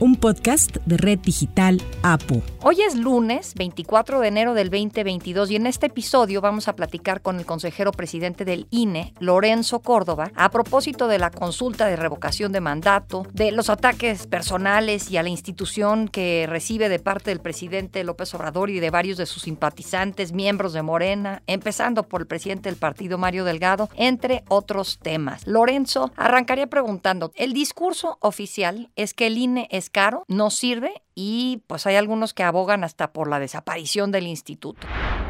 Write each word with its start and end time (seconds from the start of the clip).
un 0.00 0.14
podcast 0.14 0.76
de 0.86 0.96
Red 0.96 1.20
Digital 1.20 1.82
APO. 2.02 2.42
Hoy 2.62 2.82
es 2.82 2.94
lunes 2.94 3.54
24 3.54 4.20
de 4.20 4.28
enero 4.28 4.54
del 4.54 4.70
2022 4.70 5.50
y 5.50 5.56
en 5.56 5.66
este 5.66 5.86
episodio 5.86 6.40
vamos 6.40 6.68
a 6.68 6.76
platicar 6.76 7.20
con 7.20 7.38
el 7.38 7.46
consejero 7.46 7.90
presidente 7.92 8.44
del 8.44 8.66
INE, 8.70 9.14
Lorenzo 9.18 9.80
Córdoba, 9.80 10.30
a 10.36 10.50
propósito 10.50 11.08
de 11.08 11.18
la 11.18 11.30
consulta 11.30 11.86
de 11.86 11.96
revocación 11.96 12.52
de 12.52 12.60
mandato, 12.60 13.26
de 13.32 13.50
los 13.50 13.70
ataques 13.70 14.26
personales 14.26 15.10
y 15.10 15.16
a 15.16 15.22
la 15.22 15.30
institución 15.30 16.08
que 16.08 16.46
recibe 16.48 16.88
de 16.88 16.98
parte 16.98 17.30
del 17.30 17.40
presidente 17.40 18.04
López 18.04 18.32
Obrador 18.34 18.70
y 18.70 18.80
de 18.80 18.90
varios 18.90 19.18
de 19.18 19.26
sus 19.26 19.42
simpatizantes, 19.42 20.32
miembros 20.32 20.72
de 20.72 20.82
Morena, 20.82 21.42
empezando 21.46 22.04
por 22.04 22.20
el 22.20 22.26
presidente 22.26 22.68
del 22.68 22.78
partido 22.78 23.18
Mario 23.18 23.44
Delgado, 23.44 23.88
entre 23.96 24.44
otros 24.48 24.98
temas. 25.00 25.46
Lorenzo 25.46 26.12
arrancaría 26.16 26.68
preguntando, 26.68 27.32
el 27.34 27.52
discurso 27.52 28.18
oficial 28.20 28.90
es 28.94 29.14
que 29.14 29.26
el 29.26 29.38
INE 29.38 29.68
es 29.70 29.87
caro, 29.88 30.24
no 30.28 30.50
sirve 30.50 31.02
y 31.14 31.62
pues 31.66 31.86
hay 31.86 31.96
algunos 31.96 32.34
que 32.34 32.42
abogan 32.42 32.84
hasta 32.84 33.12
por 33.12 33.28
la 33.28 33.40
desaparición 33.40 34.12
del 34.12 34.26
instituto. 34.26 34.86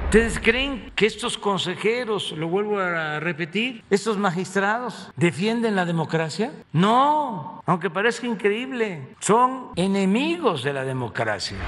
¿Ustedes 0.08 0.40
creen 0.40 0.90
que 0.96 1.04
estos 1.04 1.36
consejeros, 1.36 2.32
lo 2.32 2.48
vuelvo 2.48 2.78
a 2.78 3.20
repetir, 3.20 3.82
estos 3.90 4.16
magistrados 4.16 5.12
defienden 5.16 5.76
la 5.76 5.84
democracia? 5.84 6.50
No, 6.72 7.62
aunque 7.66 7.90
parezca 7.90 8.26
increíble, 8.26 9.00
son 9.18 9.68
enemigos 9.76 10.64
de 10.64 10.72
la 10.72 10.86
democracia. 10.86 11.58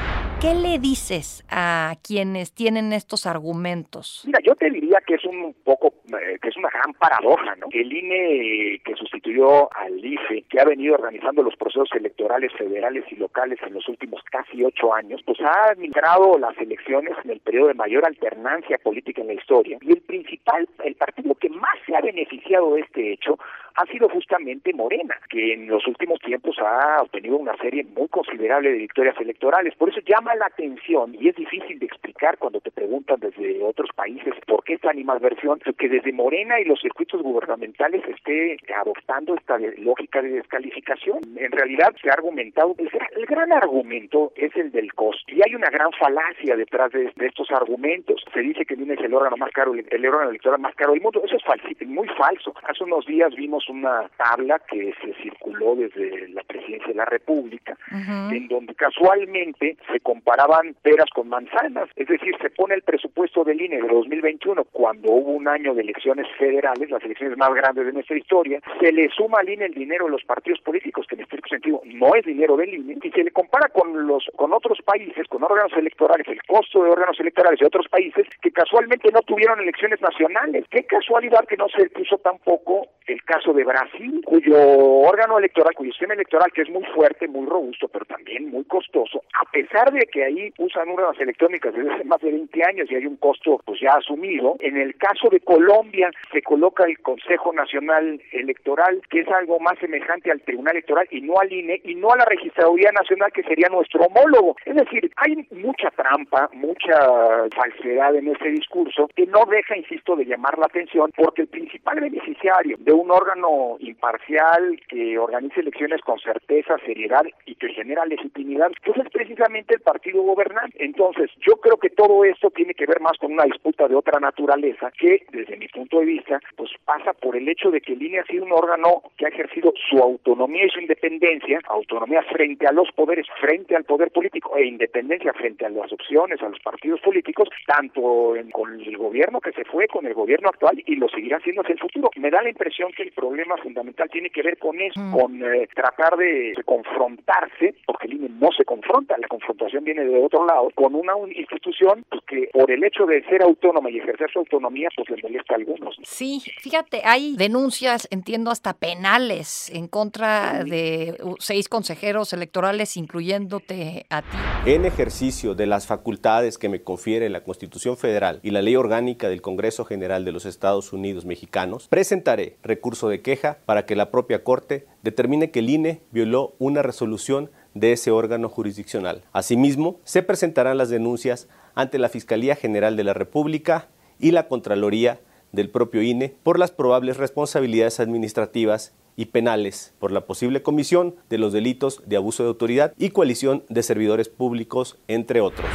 ¿Qué 0.40 0.54
le 0.54 0.78
dices 0.78 1.44
a 1.50 1.96
quienes 2.02 2.54
tienen 2.54 2.94
estos 2.94 3.26
argumentos? 3.26 4.22
Mira, 4.24 4.38
yo 4.42 4.54
te 4.54 4.70
diría 4.70 5.02
que 5.06 5.16
es 5.16 5.24
un 5.26 5.54
poco, 5.62 5.92
eh, 6.06 6.38
que 6.40 6.48
es 6.48 6.56
una 6.56 6.70
gran 6.70 6.94
paradoja, 6.94 7.56
¿no? 7.56 7.66
El 7.70 7.92
INE 7.92 8.80
que 8.82 8.94
sustituyó 8.96 9.68
al 9.76 10.02
IFE, 10.02 10.46
que 10.48 10.58
ha 10.58 10.64
venido 10.64 10.94
organizando 10.94 11.42
los 11.42 11.56
procesos 11.56 11.90
electorales 11.92 12.50
federales 12.56 13.04
y 13.10 13.16
locales 13.16 13.58
en 13.66 13.74
los 13.74 13.86
últimos 13.86 14.22
casi 14.30 14.64
ocho 14.64 14.94
años, 14.94 15.20
pues 15.26 15.38
ha 15.42 15.72
administrado 15.72 16.38
las 16.38 16.56
elecciones 16.56 17.12
en 17.22 17.32
el 17.32 17.40
periodo 17.40 17.68
de 17.68 17.74
mayor 17.74 18.06
alternancia 18.06 18.29
política 18.78 19.20
en 19.20 19.28
la 19.28 19.34
historia. 19.34 19.78
Y 19.80 19.92
el 19.92 20.00
principal, 20.02 20.68
el 20.84 20.94
partido 20.94 21.34
que 21.34 21.48
más 21.48 21.76
se 21.86 21.96
ha 21.96 22.00
beneficiado 22.00 22.74
de 22.74 22.80
este 22.80 23.12
hecho 23.12 23.38
ha 23.74 23.86
sido 23.86 24.08
justamente 24.08 24.72
Morena, 24.72 25.16
que 25.28 25.54
en 25.54 25.68
los 25.68 25.86
últimos 25.86 26.20
tiempos 26.20 26.56
ha 26.58 27.02
obtenido 27.02 27.36
una 27.36 27.56
serie 27.56 27.84
muy 27.84 28.08
considerable 28.08 28.70
de 28.72 28.78
victorias 28.78 29.16
electorales. 29.20 29.74
Por 29.76 29.90
eso 29.90 30.00
llama 30.06 30.34
la 30.34 30.46
atención 30.46 31.14
y 31.18 31.28
es 31.28 31.36
difícil 31.36 31.78
de 31.78 31.86
explicar 31.86 32.38
cuando 32.38 32.60
te 32.60 32.70
preguntan 32.70 33.20
desde 33.20 33.62
otros 33.62 33.90
países 33.94 34.34
por 34.46 34.64
qué 34.64 34.74
esta 34.74 34.90
animadversión, 34.90 35.60
que 35.78 35.88
desde 35.88 36.12
Morena 36.12 36.60
y 36.60 36.64
los 36.64 36.80
circuitos 36.80 37.22
gubernamentales 37.22 38.02
esté 38.06 38.56
adoptando 38.76 39.34
esta 39.34 39.58
lógica 39.78 40.22
de 40.22 40.30
descalificación. 40.30 41.20
En 41.36 41.52
realidad 41.52 41.94
se 42.02 42.10
ha 42.10 42.14
argumentado, 42.14 42.74
el, 42.78 42.90
el 43.16 43.26
gran 43.26 43.52
argumento 43.52 44.32
es 44.36 44.54
el 44.56 44.70
del 44.70 44.92
costo 44.94 45.10
y 45.28 45.40
hay 45.46 45.54
una 45.54 45.70
gran 45.70 45.90
falacia 45.92 46.56
detrás 46.56 46.92
de, 46.92 47.12
estos 47.20 47.50
argumentos. 47.50 48.24
Se 48.32 48.40
dice 48.40 48.64
que 48.64 48.74
el 48.74 48.90
es 48.90 49.00
el 49.00 49.14
órgano 49.14 49.36
más 49.36 49.50
caro, 49.52 49.72
el 49.74 50.06
órgano 50.06 50.30
electoral 50.30 50.60
más 50.60 50.74
caro 50.74 50.92
del 50.92 51.02
mundo. 51.02 51.22
Eso 51.24 51.36
es 51.36 51.44
falso, 51.44 51.66
muy 51.86 52.08
falso. 52.08 52.54
Hace 52.68 52.84
unos 52.84 53.06
días 53.06 53.34
vimos 53.34 53.59
una 53.68 54.08
tabla 54.16 54.60
que 54.70 54.92
se 55.02 55.14
circuló 55.22 55.76
desde 55.76 56.28
la 56.28 56.42
presidencia 56.42 56.88
de 56.88 56.94
la 56.94 57.04
República, 57.04 57.76
en 57.90 58.48
donde 58.48 58.74
casualmente 58.74 59.76
se 59.92 60.00
comparaban 60.00 60.74
peras 60.82 61.10
con 61.14 61.28
manzanas, 61.28 61.88
es 61.96 62.08
decir, 62.08 62.34
se 62.40 62.50
pone 62.50 62.74
el 62.74 62.82
presupuesto 62.82 63.44
del 63.44 63.60
INE 63.60 63.82
de 63.82 63.88
2021 63.88 64.64
cuando 64.64 65.10
hubo 65.10 65.32
un 65.32 65.48
año 65.48 65.74
de 65.74 65.82
elecciones 65.82 66.26
federales, 66.38 66.90
las 66.90 67.02
elecciones 67.02 67.36
más 67.36 67.52
grandes 67.54 67.86
de 67.86 67.92
nuestra 67.92 68.16
historia, 68.16 68.60
se 68.80 68.92
le 68.92 69.08
suma 69.10 69.40
al 69.40 69.48
INE 69.48 69.66
el 69.66 69.74
dinero 69.74 70.06
de 70.06 70.12
los 70.12 70.24
partidos 70.24 70.60
políticos, 70.60 71.06
que 71.08 71.16
en 71.16 71.22
este 71.22 71.38
sentido 71.48 71.82
no 71.84 72.14
es 72.14 72.24
dinero 72.24 72.56
del 72.56 72.74
INE, 72.74 72.98
y 73.02 73.10
se 73.10 73.24
le 73.24 73.30
compara 73.30 73.68
con 73.68 74.06
los 74.06 74.24
con 74.36 74.52
otros 74.52 74.78
países, 74.84 75.26
con 75.28 75.42
órganos 75.42 75.72
electorales, 75.76 76.26
el 76.28 76.42
costo 76.44 76.82
de 76.84 76.90
órganos 76.90 77.18
electorales 77.20 77.58
de 77.60 77.66
otros 77.66 77.88
países 77.88 78.26
que 78.40 78.50
casualmente 78.50 79.10
no 79.12 79.20
tuvieron 79.22 79.60
elecciones 79.60 80.00
nacionales. 80.00 80.64
Qué 80.70 80.84
casualidad 80.84 81.46
que 81.46 81.56
no 81.56 81.68
se 81.68 81.88
puso 81.90 82.18
tampoco 82.18 82.88
el 83.06 83.22
caso 83.24 83.49
de 83.52 83.64
Brasil, 83.64 84.22
cuyo 84.24 84.56
órgano 84.58 85.38
electoral, 85.38 85.74
cuyo 85.74 85.92
sistema 85.92 86.14
electoral 86.14 86.50
que 86.52 86.62
es 86.62 86.70
muy 86.70 86.84
fuerte, 86.94 87.28
muy 87.28 87.46
robusto, 87.46 87.88
pero 87.88 88.04
también 88.04 88.50
muy 88.50 88.64
costoso, 88.64 89.22
a 89.40 89.50
pesar 89.50 89.92
de 89.92 90.06
que 90.06 90.24
ahí 90.24 90.52
usan 90.58 90.88
urnas 90.88 91.18
electrónicas 91.20 91.74
desde 91.74 91.92
hace 91.92 92.04
más 92.04 92.20
de 92.20 92.30
20 92.30 92.64
años 92.64 92.90
y 92.90 92.96
hay 92.96 93.06
un 93.06 93.16
costo 93.16 93.60
pues 93.64 93.80
ya 93.80 93.92
asumido, 93.92 94.56
en 94.60 94.76
el 94.76 94.96
caso 94.96 95.28
de 95.30 95.40
Colombia 95.40 96.10
se 96.32 96.42
coloca 96.42 96.84
el 96.84 96.98
Consejo 97.00 97.52
Nacional 97.52 98.20
Electoral, 98.32 99.00
que 99.10 99.20
es 99.20 99.28
algo 99.28 99.58
más 99.60 99.78
semejante 99.78 100.30
al 100.30 100.40
Tribunal 100.42 100.76
Electoral 100.76 101.06
y 101.10 101.20
no 101.20 101.38
al 101.38 101.52
INE 101.52 101.80
y 101.84 101.94
no 101.94 102.12
a 102.12 102.16
la 102.16 102.24
Registraduría 102.24 102.90
Nacional 102.92 103.32
que 103.32 103.42
sería 103.42 103.68
nuestro 103.68 104.02
homólogo. 104.02 104.56
Es 104.64 104.76
decir, 104.76 105.10
hay 105.16 105.46
mucha 105.50 105.90
trampa, 105.90 106.50
mucha 106.52 107.48
falsedad 107.54 108.14
en 108.16 108.28
ese 108.28 108.48
discurso 108.50 109.08
que 109.14 109.26
no 109.26 109.44
deja, 109.46 109.76
insisto, 109.76 110.16
de 110.16 110.24
llamar 110.24 110.58
la 110.58 110.66
atención 110.66 111.10
porque 111.16 111.42
el 111.42 111.48
principal 111.48 112.00
beneficiario 112.00 112.76
de 112.78 112.92
un 112.92 113.10
órgano 113.10 113.39
imparcial 113.78 114.80
que 114.88 115.18
organice 115.18 115.60
elecciones 115.60 116.00
con 116.02 116.18
certeza, 116.18 116.76
seriedad 116.84 117.24
y 117.46 117.54
que 117.54 117.68
genera 117.68 118.04
legitimidad, 118.04 118.70
pues 118.84 118.98
es 118.98 119.10
precisamente 119.10 119.74
el 119.74 119.80
partido 119.80 120.22
gobernante. 120.22 120.76
Entonces, 120.84 121.30
yo 121.40 121.56
creo 121.56 121.76
que 121.76 121.90
todo 121.90 122.24
esto 122.24 122.50
tiene 122.50 122.74
que 122.74 122.86
ver 122.86 123.00
más 123.00 123.16
con 123.18 123.32
una 123.32 123.44
disputa 123.44 123.88
de 123.88 123.94
otra 123.94 124.20
naturaleza 124.20 124.90
que, 124.98 125.24
desde 125.32 125.56
mi 125.56 125.68
punto 125.68 126.00
de 126.00 126.06
vista, 126.06 126.40
pues 126.56 126.70
pasa 126.84 127.12
por 127.12 127.36
el 127.36 127.48
hecho 127.48 127.70
de 127.70 127.80
que 127.80 127.92
el 127.92 128.02
INE 128.02 128.20
ha 128.20 128.24
sido 128.24 128.44
un 128.44 128.52
órgano 128.52 129.02
que 129.16 129.26
ha 129.26 129.28
ejercido 129.28 129.72
su 129.88 129.98
autonomía 129.98 130.66
y 130.66 130.70
su 130.70 130.80
independencia, 130.80 131.60
autonomía 131.66 132.22
frente 132.22 132.66
a 132.66 132.72
los 132.72 132.90
poderes, 132.92 133.26
frente 133.40 133.76
al 133.76 133.84
poder 133.84 134.10
político 134.10 134.56
e 134.56 134.66
independencia 134.66 135.32
frente 135.32 135.66
a 135.66 135.70
las 135.70 135.92
opciones, 135.92 136.42
a 136.42 136.48
los 136.48 136.60
partidos 136.60 137.00
políticos, 137.00 137.48
tanto 137.66 138.34
con 138.52 138.80
el 138.80 138.96
gobierno 138.96 139.40
que 139.40 139.52
se 139.52 139.64
fue, 139.64 139.86
con 139.88 140.06
el 140.06 140.14
gobierno 140.14 140.48
actual 140.48 140.82
y 140.86 140.96
lo 140.96 141.08
seguirá 141.08 141.38
haciendo 141.38 141.62
hacia 141.62 141.74
el 141.74 141.80
futuro. 141.80 142.10
Me 142.16 142.30
da 142.30 142.42
la 142.42 142.50
impresión 142.50 142.92
que 142.92 143.02
el 143.02 143.12
problema 143.30 143.56
fundamental 143.62 144.10
tiene 144.10 144.28
que 144.30 144.42
ver 144.42 144.58
con 144.58 144.80
eso, 144.80 144.98
mm. 144.98 145.12
con 145.12 145.40
eh, 145.40 145.68
tratar 145.72 146.16
de, 146.16 146.52
confrontarse, 146.64 147.76
porque 147.86 148.08
el 148.08 148.14
INE 148.14 148.28
no 148.40 148.48
se 148.50 148.64
confronta, 148.64 149.16
la 149.18 149.28
confrontación 149.28 149.84
viene 149.84 150.04
de 150.04 150.18
otro 150.18 150.44
lado, 150.44 150.70
con 150.74 150.96
una 150.96 151.12
institución 151.36 152.04
pues, 152.10 152.22
que 152.26 152.50
por 152.52 152.68
el 152.68 152.82
hecho 152.82 153.06
de 153.06 153.22
ser 153.26 153.42
autónoma 153.42 153.88
y 153.88 153.98
ejercer 153.98 154.28
su 154.32 154.40
autonomía, 154.40 154.88
pues 154.96 155.08
le 155.10 155.22
molesta 155.22 155.54
a 155.54 155.58
algunos. 155.58 155.96
Sí, 156.02 156.42
fíjate, 156.60 157.02
hay 157.04 157.36
denuncias, 157.36 158.08
entiendo, 158.10 158.50
hasta 158.50 158.72
penales 158.72 159.70
en 159.72 159.86
contra 159.86 160.64
de 160.64 161.14
seis 161.38 161.68
consejeros 161.68 162.32
electorales, 162.32 162.96
incluyéndote 162.96 164.06
a 164.10 164.22
ti. 164.22 164.36
En 164.66 164.84
ejercicio 164.84 165.54
de 165.54 165.66
las 165.66 165.86
facultades 165.86 166.58
que 166.58 166.68
me 166.68 166.82
confiere 166.82 167.28
la 167.30 167.44
Constitución 167.44 167.96
Federal 167.96 168.40
y 168.42 168.50
la 168.50 168.60
Ley 168.60 168.74
Orgánica 168.74 169.28
del 169.28 169.40
Congreso 169.40 169.84
General 169.84 170.24
de 170.24 170.32
los 170.32 170.46
Estados 170.46 170.92
Unidos 170.92 171.24
Mexicanos, 171.24 171.86
presentaré 171.88 172.56
recurso 172.62 173.08
de 173.08 173.19
queja 173.22 173.58
para 173.66 173.86
que 173.86 173.96
la 173.96 174.10
propia 174.10 174.44
Corte 174.44 174.86
determine 175.02 175.50
que 175.50 175.60
el 175.60 175.70
INE 175.70 176.00
violó 176.10 176.54
una 176.58 176.82
resolución 176.82 177.50
de 177.74 177.92
ese 177.92 178.10
órgano 178.10 178.48
jurisdiccional. 178.48 179.22
Asimismo, 179.32 180.00
se 180.04 180.22
presentarán 180.22 180.78
las 180.78 180.90
denuncias 180.90 181.48
ante 181.74 181.98
la 181.98 182.08
Fiscalía 182.08 182.56
General 182.56 182.96
de 182.96 183.04
la 183.04 183.14
República 183.14 183.88
y 184.18 184.32
la 184.32 184.48
Contraloría 184.48 185.20
del 185.52 185.70
propio 185.70 186.02
INE 186.02 186.34
por 186.42 186.58
las 186.58 186.70
probables 186.70 187.16
responsabilidades 187.16 188.00
administrativas 188.00 188.92
y 189.16 189.26
penales 189.26 189.92
por 189.98 190.12
la 190.12 190.26
posible 190.26 190.62
comisión 190.62 191.14
de 191.28 191.38
los 191.38 191.52
delitos 191.52 192.02
de 192.06 192.16
abuso 192.16 192.42
de 192.42 192.48
autoridad 192.48 192.94
y 192.96 193.10
coalición 193.10 193.64
de 193.68 193.82
servidores 193.82 194.28
públicos, 194.28 194.96
entre 195.08 195.40
otros. 195.40 195.68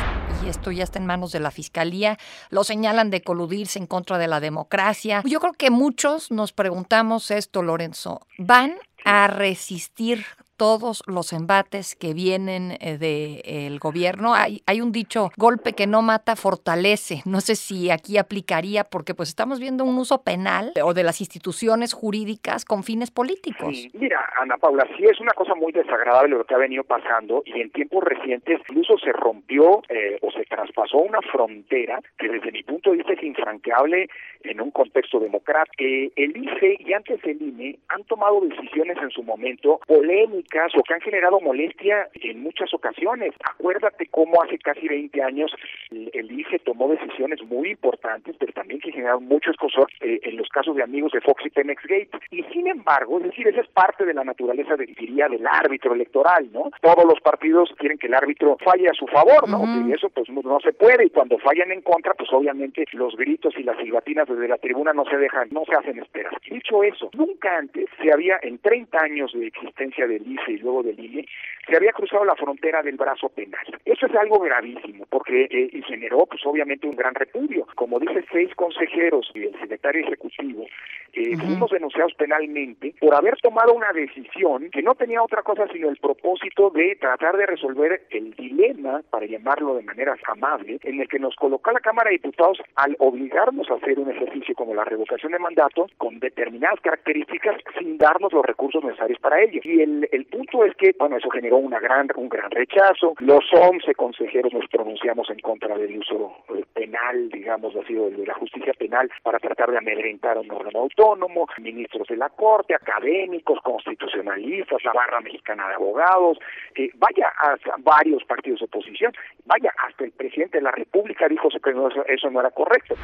Y 0.43 0.49
esto 0.49 0.71
ya 0.71 0.83
está 0.83 0.99
en 0.99 1.05
manos 1.05 1.31
de 1.31 1.39
la 1.39 1.51
fiscalía, 1.51 2.17
lo 2.49 2.63
señalan 2.63 3.09
de 3.09 3.21
coludirse 3.21 3.79
en 3.79 3.87
contra 3.87 4.17
de 4.17 4.27
la 4.27 4.39
democracia. 4.39 5.21
Yo 5.25 5.39
creo 5.39 5.53
que 5.53 5.69
muchos 5.69 6.31
nos 6.31 6.53
preguntamos 6.53 7.29
esto, 7.31 7.61
Lorenzo, 7.61 8.25
¿van 8.37 8.75
a 9.03 9.27
resistir 9.27 10.25
todos 10.57 11.03
los 11.07 11.33
embates 11.33 11.95
que 11.95 12.13
vienen 12.13 12.77
eh, 12.79 12.97
del 12.97 13.79
gobierno. 13.79 14.33
Hay, 14.33 14.81
un 14.81 14.91
dicho, 14.91 15.29
golpe 15.37 15.73
que 15.73 15.87
no 15.87 16.01
mata, 16.01 16.35
fortalece. 16.35 17.21
No 17.25 17.41
sé 17.41 17.55
si 17.55 17.91
aquí 17.91 18.17
aplicaría 18.17 18.83
porque 18.83 19.13
pues 19.13 19.29
estamos 19.29 19.59
viendo 19.59 19.83
un 19.83 19.97
uso 19.97 20.21
penal 20.23 20.71
o 20.83 20.93
de 20.93 21.03
las 21.03 21.19
instituciones 21.19 21.93
jurídicas 21.93 22.65
con 22.65 22.83
fines 22.83 23.11
políticos. 23.11 23.87
Mira, 23.93 24.19
Ana 24.41 24.57
Paula, 24.57 24.87
sí 24.97 25.05
es 25.05 25.19
una 25.19 25.33
cosa 25.33 25.55
muy 25.55 25.71
desagradable 25.71 26.35
lo 26.37 26.45
que 26.45 26.53
ha 26.53 26.59
venido 26.59 26.83
pasando 26.83 27.43
y 27.45 27.61
en 27.61 27.71
tiempos 27.71 28.03
recientes 28.03 28.61
incluso 28.69 28.97
se 28.97 29.11
rompió 29.11 29.81
eh, 29.89 30.17
o 30.21 30.31
se 30.31 30.43
traspasó 30.45 30.97
una 30.97 31.21
frontera 31.21 31.99
que 32.17 32.29
desde 32.29 32.51
mi 32.51 32.63
punto 32.63 32.91
de 32.91 32.97
vista 32.97 33.13
es 33.13 33.23
infranqueable 33.23 34.07
en 34.43 34.61
un 34.61 34.71
contexto 34.71 35.19
democrático. 35.19 35.83
Eh, 35.83 36.11
el 36.15 36.35
IFE 36.37 36.77
y 36.79 36.93
antes 36.93 37.19
el 37.23 37.41
INE 37.41 37.79
han 37.89 38.03
tomado 38.03 38.41
decisiones 38.41 38.97
en 39.01 39.09
su 39.09 39.23
momento 39.23 39.79
polémicas 39.87 40.44
polémicas 40.45 40.71
o 40.75 40.83
que 40.83 40.93
han 40.93 41.01
generado 41.01 41.39
molestia 41.39 42.07
en 42.13 42.41
muchas 42.41 42.73
ocasiones. 42.73 43.33
Acuérdate 43.43 44.07
cómo 44.07 44.41
hace 44.43 44.57
casi 44.57 44.87
20 44.87 45.21
años 45.21 45.51
el, 45.91 46.31
ICE 46.31 46.59
tomó 46.59 46.89
decisiones 46.89 47.41
muy 47.43 47.71
importantes, 47.71 48.35
pero 48.39 48.51
también 48.53 48.79
que 48.79 48.91
generaron 48.91 49.25
mucho 49.25 49.51
escosor 49.51 49.87
eh, 50.01 50.19
en 50.23 50.37
los 50.37 50.49
casos 50.49 50.75
de 50.75 50.83
amigos 50.83 51.11
de 51.13 51.21
Fox 51.21 51.45
y 51.45 51.49
Pemex 51.49 51.81
Gate. 51.83 52.09
Y 52.31 52.43
sin 52.51 52.67
embargo, 52.67 53.19
es 53.19 53.25
decir, 53.25 53.47
esa 53.47 53.61
es 53.61 53.67
parte 53.69 54.05
de 54.05 54.13
la 54.13 54.23
naturaleza, 54.23 54.75
de, 54.75 54.85
diría, 54.85 55.27
del 55.29 55.45
árbitro 55.47 55.93
electoral, 55.93 56.49
¿no? 56.51 56.71
Todos 56.81 57.05
los 57.05 57.21
partidos 57.21 57.73
quieren 57.77 57.97
que 57.97 58.07
el 58.07 58.13
árbitro 58.13 58.57
falle 58.63 58.89
a 58.89 58.93
su 58.93 59.07
favor, 59.07 59.47
¿no? 59.47 59.87
Y 59.87 59.93
eso 59.93 60.09
pues 60.09 60.29
no, 60.29 60.59
se 60.59 60.73
puede, 60.73 61.05
y 61.05 61.09
cuando 61.09 61.37
fallan 61.39 61.71
en 61.71 61.81
contra, 61.81 62.13
pues 62.13 62.31
obviamente 62.33 62.85
los 62.93 63.15
gritos 63.15 63.53
y 63.57 63.63
las 63.63 63.77
silbatinas 63.77 64.27
desde 64.27 64.47
la 64.47 64.57
tribuna 64.57 64.93
no 64.93 65.05
se 65.05 65.17
dejan, 65.17 65.47
no 65.51 65.63
se 65.65 65.75
hacen 65.75 65.99
esperar. 65.99 66.33
Dicho 66.49 66.83
eso, 66.83 67.09
nunca 67.13 67.57
antes 67.57 67.85
se 68.01 68.11
había, 68.11 68.37
en 68.41 68.57
30 68.59 68.97
años 68.99 69.31
de 69.33 69.47
existencia 69.47 70.07
del 70.07 70.25
Y 70.47 70.57
luego 70.57 70.83
del 70.83 70.99
INE, 70.99 71.25
se 71.67 71.75
había 71.75 71.91
cruzado 71.91 72.23
la 72.25 72.35
frontera 72.35 72.81
del 72.83 72.97
brazo 72.97 73.29
penal. 73.29 73.65
Eso 73.85 74.05
es 74.05 74.15
algo 74.15 74.39
gravísimo, 74.39 75.05
porque 75.09 75.45
eh, 75.49 75.69
y 75.71 75.81
generó, 75.83 76.25
pues 76.25 76.45
obviamente, 76.45 76.87
un 76.87 76.95
gran 76.95 77.15
repudio. 77.15 77.67
Como 77.75 77.99
dice 77.99 78.23
seis 78.31 78.53
consejeros 78.55 79.31
y 79.33 79.43
el 79.43 79.59
secretario 79.59 80.05
ejecutivo, 80.05 80.65
eh, 81.13 81.37
fuimos 81.37 81.71
denunciados 81.71 82.13
penalmente 82.15 82.93
por 82.99 83.15
haber 83.15 83.37
tomado 83.37 83.73
una 83.73 83.91
decisión 83.93 84.69
que 84.71 84.81
no 84.81 84.95
tenía 84.95 85.23
otra 85.23 85.43
cosa 85.43 85.65
sino 85.71 85.89
el 85.89 85.97
propósito 85.97 86.69
de 86.69 86.97
tratar 86.99 87.37
de 87.37 87.45
resolver 87.45 88.01
el 88.09 88.33
dilema, 88.33 89.01
para 89.09 89.25
llamarlo 89.25 89.75
de 89.75 89.83
manera 89.83 90.15
amable, 90.27 90.77
en 90.83 90.99
el 90.99 91.07
que 91.07 91.19
nos 91.19 91.35
colocó 91.35 91.71
la 91.71 91.79
Cámara 91.79 92.09
de 92.09 92.17
Diputados 92.17 92.59
al 92.75 92.95
obligarnos 92.99 93.69
a 93.69 93.75
hacer 93.75 93.99
un 93.99 94.11
ejercicio 94.11 94.55
como 94.55 94.75
la 94.75 94.83
revocación 94.83 95.31
de 95.31 95.39
mandato 95.39 95.87
con 95.97 96.19
determinadas 96.19 96.79
características 96.81 97.61
sin 97.79 97.97
darnos 97.97 98.33
los 98.33 98.45
recursos 98.45 98.83
necesarios 98.83 99.19
para 99.19 99.41
ello. 99.41 99.61
Y 99.63 99.81
el, 99.81 100.09
el 100.11 100.24
punto 100.25 100.63
es 100.65 100.75
que, 100.75 100.95
bueno, 100.97 101.17
eso 101.17 101.29
generó 101.29 101.57
una 101.57 101.79
gran, 101.79 102.07
un 102.15 102.29
gran 102.29 102.51
rechazo. 102.51 103.13
Los 103.19 103.43
11 103.51 103.93
consejeros 103.95 104.53
nos 104.53 104.67
pronunciamos 104.69 105.29
en 105.29 105.39
contra 105.39 105.77
del 105.77 105.97
uso 105.97 106.37
eh, 106.55 106.63
penal, 106.73 107.29
digamos 107.29 107.75
así, 107.75 107.93
de 107.93 108.25
la 108.25 108.33
justicia 108.35 108.73
penal 108.73 109.09
para 109.23 109.39
tratar 109.39 109.71
de 109.71 109.77
amedrentar 109.77 110.37
a 110.37 110.41
un 110.41 110.51
órgano 110.51 110.79
autónomo, 110.79 111.47
ministros 111.61 112.07
de 112.07 112.17
la 112.17 112.29
Corte, 112.29 112.75
académicos, 112.75 113.59
constitucionalistas, 113.63 114.83
la 114.83 114.93
barra 114.93 115.21
mexicana 115.21 115.67
de 115.69 115.75
abogados, 115.75 116.37
eh, 116.75 116.89
vaya 116.95 117.31
a 117.41 117.55
varios 117.79 118.23
partidos 118.25 118.59
de 118.59 118.65
oposición, 118.65 119.13
vaya 119.45 119.71
hasta 119.87 120.03
el 120.03 120.11
presidente 120.11 120.57
de 120.57 120.63
la 120.63 120.71
República 120.71 121.27
dijo 121.27 121.49
que 121.49 122.13
eso 122.13 122.29
no 122.29 122.39
era 122.39 122.51
correcto. 122.51 122.95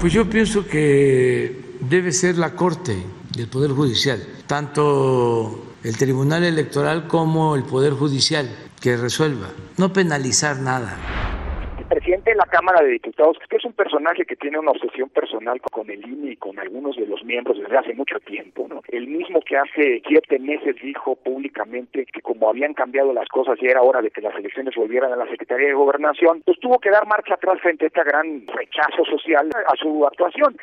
Pues 0.00 0.12
yo 0.12 0.28
pienso 0.28 0.66
que 0.68 1.50
debe 1.80 2.12
ser 2.12 2.36
la 2.36 2.54
Corte 2.54 2.92
del 3.36 3.48
Poder 3.48 3.70
Judicial, 3.70 4.18
tanto 4.46 5.75
el 5.86 5.96
Tribunal 5.96 6.42
Electoral 6.42 7.06
como 7.06 7.54
el 7.54 7.62
Poder 7.62 7.92
Judicial, 7.92 8.50
que 8.82 8.96
resuelva, 8.96 9.50
no 9.76 9.92
penalizar 9.92 10.58
nada 10.58 10.96
presidente 11.86 12.30
de 12.30 12.36
la 12.36 12.46
Cámara 12.46 12.84
de 12.84 12.90
Diputados, 12.90 13.38
que 13.48 13.56
es 13.56 13.64
un 13.64 13.72
personaje 13.72 14.24
que 14.24 14.36
tiene 14.36 14.58
una 14.58 14.72
obsesión 14.72 15.08
personal 15.10 15.60
con 15.60 15.88
el 15.90 16.06
INE 16.06 16.32
y 16.32 16.36
con 16.36 16.58
algunos 16.58 16.96
de 16.96 17.06
los 17.06 17.24
miembros 17.24 17.58
desde 17.58 17.76
hace 17.76 17.94
mucho 17.94 18.18
tiempo, 18.20 18.66
¿no? 18.68 18.82
El 18.88 19.06
mismo 19.06 19.40
que 19.40 19.56
hace 19.56 20.02
siete 20.06 20.38
meses 20.38 20.76
dijo 20.82 21.16
públicamente 21.16 22.06
que 22.06 22.20
como 22.20 22.48
habían 22.48 22.74
cambiado 22.74 23.12
las 23.12 23.28
cosas 23.28 23.58
y 23.60 23.66
era 23.66 23.82
hora 23.82 24.02
de 24.02 24.10
que 24.10 24.20
las 24.20 24.34
elecciones 24.36 24.74
volvieran 24.76 25.12
a 25.12 25.16
la 25.16 25.28
Secretaría 25.28 25.68
de 25.68 25.74
Gobernación, 25.74 26.42
pues 26.44 26.58
tuvo 26.60 26.78
que 26.78 26.90
dar 26.90 27.06
marcha 27.06 27.34
atrás 27.34 27.60
frente 27.60 27.84
a 27.84 27.88
este 27.88 28.04
gran 28.04 28.46
rechazo 28.48 29.04
social 29.04 29.48
a 29.54 29.76
su 29.76 30.06
actuación. 30.06 30.56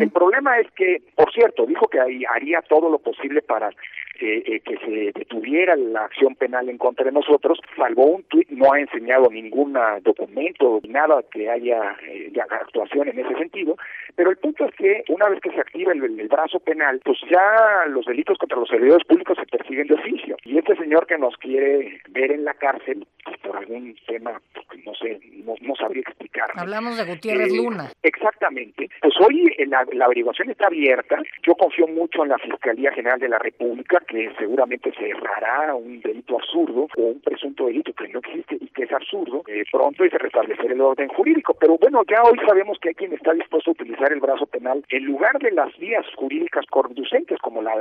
El 0.00 0.10
problema 0.10 0.58
es 0.58 0.70
que, 0.72 1.02
por 1.14 1.32
cierto, 1.32 1.66
dijo 1.66 1.88
que 1.88 1.98
haría 2.00 2.62
todo 2.62 2.88
lo 2.90 2.98
posible 2.98 3.42
para 3.42 3.70
eh, 4.20 4.60
que 4.64 4.76
se 4.78 5.18
detuviera 5.18 5.76
la 5.76 6.04
acción 6.04 6.34
penal 6.34 6.68
en 6.68 6.78
contra 6.78 7.04
de 7.04 7.12
nosotros, 7.12 7.58
salvo 7.76 8.06
un 8.06 8.22
tuit, 8.24 8.48
no 8.50 8.72
ha 8.72 8.80
enseñado 8.80 9.30
ningún 9.30 9.78
documento, 10.02 10.80
nada 10.88 11.22
que 11.30 11.48
haya 11.48 11.96
eh, 12.02 12.32
actuación 12.50 13.08
en 13.08 13.18
ese 13.18 13.34
sentido, 13.36 13.76
pero 14.16 14.30
el 14.30 14.36
punto 14.36 14.64
es 14.64 14.74
que 14.74 15.04
una 15.08 15.28
vez 15.28 15.40
que 15.40 15.50
se 15.50 15.60
activa 15.60 15.92
el, 15.92 16.28
brazo 16.28 16.58
penal, 16.60 17.00
pues 17.04 17.18
ya 17.30 17.86
los 17.88 18.04
delitos 18.04 18.36
contra 18.38 18.58
los 18.58 18.68
servidores 18.68 19.06
públicos 19.06 19.38
se 19.38 19.46
persiguen 19.46 19.86
de 19.86 19.94
oficio. 19.94 20.36
Y 20.44 20.58
este 20.58 20.76
señor 20.76 21.06
que 21.06 21.16
nos 21.16 21.36
quiere 21.36 22.00
ver 22.10 22.32
en 22.32 22.44
la 22.44 22.54
cárcel, 22.54 23.06
pues, 23.24 23.38
por 23.38 23.56
algún 23.56 23.96
tema, 24.06 24.40
pues, 24.52 24.84
no 24.84 24.94
sé, 24.94 25.20
no, 25.44 25.74
sabría 25.76 26.02
explicar. 26.02 26.50
Hablamos 26.56 26.96
de 26.96 27.04
Gutiérrez 27.04 27.52
eh, 27.52 27.56
Luna. 27.56 27.90
Exactamente. 28.02 28.90
Pues 29.00 29.14
hoy 29.20 29.54
la, 29.66 29.86
la 29.92 30.06
averiguación 30.06 30.50
está 30.50 30.66
abierta. 30.66 31.22
Yo 31.44 31.54
confío 31.54 31.86
mucho 31.86 32.24
en 32.24 32.30
la 32.30 32.38
Fiscalía 32.38 32.92
General 32.92 33.20
de 33.20 33.28
la 33.28 33.38
República, 33.38 34.02
que 34.08 34.32
seguramente 34.38 34.92
cerrará 34.92 35.74
un 35.74 36.00
delito 36.00 36.36
absurdo 36.36 36.88
o 36.96 37.02
un 37.02 37.20
presunto 37.20 37.66
delito 37.66 37.92
que 37.92 38.08
no 38.08 38.18
existe 38.20 38.56
y 38.60 38.66
que 38.68 38.84
es 38.84 38.92
absurdo 38.92 39.42
eh, 39.46 39.64
pronto 39.70 40.04
y 40.04 40.10
se 40.10 40.18
restablecer 40.18 40.72
el 40.72 40.80
orden 40.80 41.08
jurídico. 41.08 41.54
Pero 41.60 41.76
bueno, 41.78 42.02
ya 42.08 42.22
hoy 42.22 42.38
sabemos 42.46 42.78
que 42.80 42.88
hay 42.88 42.94
quien 42.94 43.12
está 43.12 43.32
dispuesto 43.32 43.70
a 43.70 43.72
utilizar 43.72 44.12
el 44.12 44.20
brazo 44.20 44.46
penal 44.46 44.84
en 44.88 45.04
lugar 45.04 45.38
de 45.38 45.52
las 45.52 45.76
vías 45.78 46.06
jurídicas 46.16 46.64
conducentes 46.66 47.38
como 47.40 47.62
la 47.62 47.74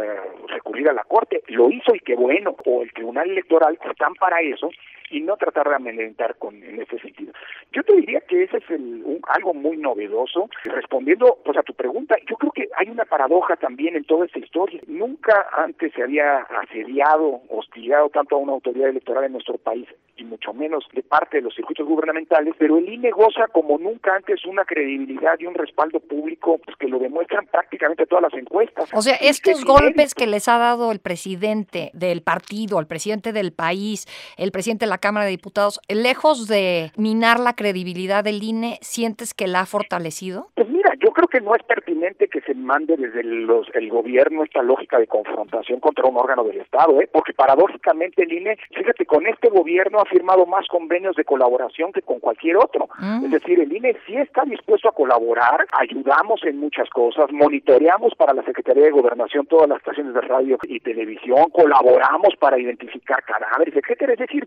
recurrir 0.47 0.89
a 0.89 0.94
la 0.94 1.03
Corte. 1.06 1.41
Lo 1.47 1.69
hizo 1.69 1.95
y 1.95 2.00
qué 2.00 2.15
bueno. 2.15 2.56
O 2.65 2.81
el 2.83 2.91
Tribunal 2.91 3.29
Electoral 3.29 3.79
están 3.89 4.13
para 4.15 4.41
eso 4.41 4.69
y 5.09 5.21
no 5.21 5.38
tratar 5.38 5.69
de 5.69 5.75
amenazar 5.75 6.35
con 6.38 6.62
en 6.63 6.81
ese 6.81 7.00
sentido. 7.00 7.33
Yo 7.71 7.83
te 7.83 7.95
diría 7.95 8.21
que 8.21 8.44
ese 8.44 8.57
es 8.57 8.69
el, 8.69 9.21
algo 9.29 9.53
muy 9.53 9.77
novedoso. 9.77 10.50
Respondiendo 10.65 11.38
pues 11.45 11.57
a 11.57 11.63
tu 11.63 11.74
pregunta, 11.74 12.15
yo 12.27 12.35
creo 12.35 12.51
que 12.51 12.68
hay 12.77 12.89
una 12.89 13.06
paradoja 13.06 13.56
también 13.56 13.95
en 13.95 14.03
toda 14.03 14.25
esta 14.25 14.39
historia. 14.39 14.81
Nunca 14.88 15.47
antes 15.56 15.94
se 15.94 16.03
había 16.03 16.17
asediado, 16.19 17.42
hostigado 17.50 18.10
tanto 18.10 18.36
a 18.36 18.40
una 18.40 18.54
autoridad 18.54 18.90
electoral 18.90 19.25
en 19.25 19.34
nuestro 19.34 19.58
país 19.58 19.88
y 20.18 20.24
mucho 20.24 20.54
menos 20.54 20.84
de 20.94 21.04
parte 21.04 21.38
de 21.38 21.44
los 21.44 21.56
circuitos 21.56 21.88
gubernamentales, 21.88 22.54
pero 22.58 22.78
el 22.78 22.90
INE 22.90 23.12
goza 23.12 23.48
como 23.52 23.78
nunca 23.78 24.16
antes 24.16 24.44
una 24.46 24.66
credibilidad 24.66 25.36
y 25.40 25.46
un 25.46 25.54
respaldo 25.54 26.00
público 26.00 26.60
pues, 26.64 26.75
que 26.78 26.88
lo 26.88 27.00
demuestran 27.00 27.46
prácticamente 27.46 28.06
todas 28.06 28.24
las 28.24 28.34
encuestas. 28.34 28.90
O 28.94 29.02
sea, 29.02 29.16
estos 29.16 29.64
golpes 29.64 30.16
que 30.16 30.28
les 30.28 30.48
ha 30.48 30.58
dado 30.58 30.92
el 30.92 31.00
presidente 31.00 31.92
del 31.94 32.22
partido, 32.22 32.80
el 32.80 32.88
presidente 32.88 33.31
del 33.31 33.52
país, 33.52 34.08
el 34.38 34.52
presidente 34.52 34.86
de 34.86 34.90
la 34.90 34.98
Cámara 34.98 35.25
de 35.25 35.31
Diputados, 35.31 35.80
lejos 35.88 36.48
de 36.48 36.92
minar 36.98 37.40
la 37.40 37.54
credibilidad 37.54 38.24
del 38.24 38.42
INE, 38.42 38.80
¿sientes 38.81 39.34
que 39.34 39.48
la 39.48 39.62
ha 39.62 39.66
fortalecido? 39.66 40.48
Pues 40.56 40.68
mira, 40.70 40.92
yo 41.00 41.12
creo 41.12 41.28
que 41.28 41.42
no 41.42 41.56
es 41.56 41.63
pertinente 41.63 42.28
que 42.28 42.42
se 42.42 42.54
mande 42.56 42.98
desde 42.98 43.24
los, 43.24 43.68
el 43.74 43.90
gobierno 43.90 44.44
esta 44.44 44.62
lógica 44.62 44.98
de 44.98 45.08
confrontación 45.08 45.80
contra 45.80 46.06
un 46.07 46.18
órgano 46.18 46.44
del 46.44 46.62
Estado, 46.62 47.00
¿eh? 47.01 47.09
porque 47.12 47.33
paradójicamente 47.33 48.24
el 48.24 48.31
INE, 48.31 48.57
fíjate, 48.75 49.06
con 49.06 49.25
este 49.27 49.50
gobierno 49.50 50.00
ha 50.00 50.06
firmado 50.06 50.45
más 50.45 50.68
convenios 50.68 51.15
de 51.15 51.25
colaboración 51.25 51.91
que 51.93 52.01
con 52.01 52.20
cualquier 52.20 52.58
otro. 52.58 52.89
Mm. 53.00 53.25
Es 53.25 53.32
decir, 53.32 53.60
el 53.60 53.75
INE 53.75 53.96
sí 54.05 54.15
está 54.15 54.43
dispuesto 54.43 54.89
a 54.89 54.93
colaborar, 54.93 55.65
ayudamos 55.74 56.43
en 56.43 56.60
muchas 56.60 56.89
cosas, 56.89 57.32
monitoreamos 57.32 58.13
para 58.15 58.34
la 58.34 58.43
Secretaría 58.43 58.86
de 58.86 58.91
Gobernación 58.91 59.46
todas 59.46 59.70
las 59.70 59.79
estaciones 59.79 60.13
de 60.13 60.22
radio 60.22 60.58
y 60.63 60.79
televisión, 60.79 61.50
colaboramos 61.51 62.36
para 62.39 62.58
identificar 62.58 63.24
cadáveres, 63.24 63.75
etcétera. 63.75 64.13
Es 64.13 64.20
decir, 64.20 64.46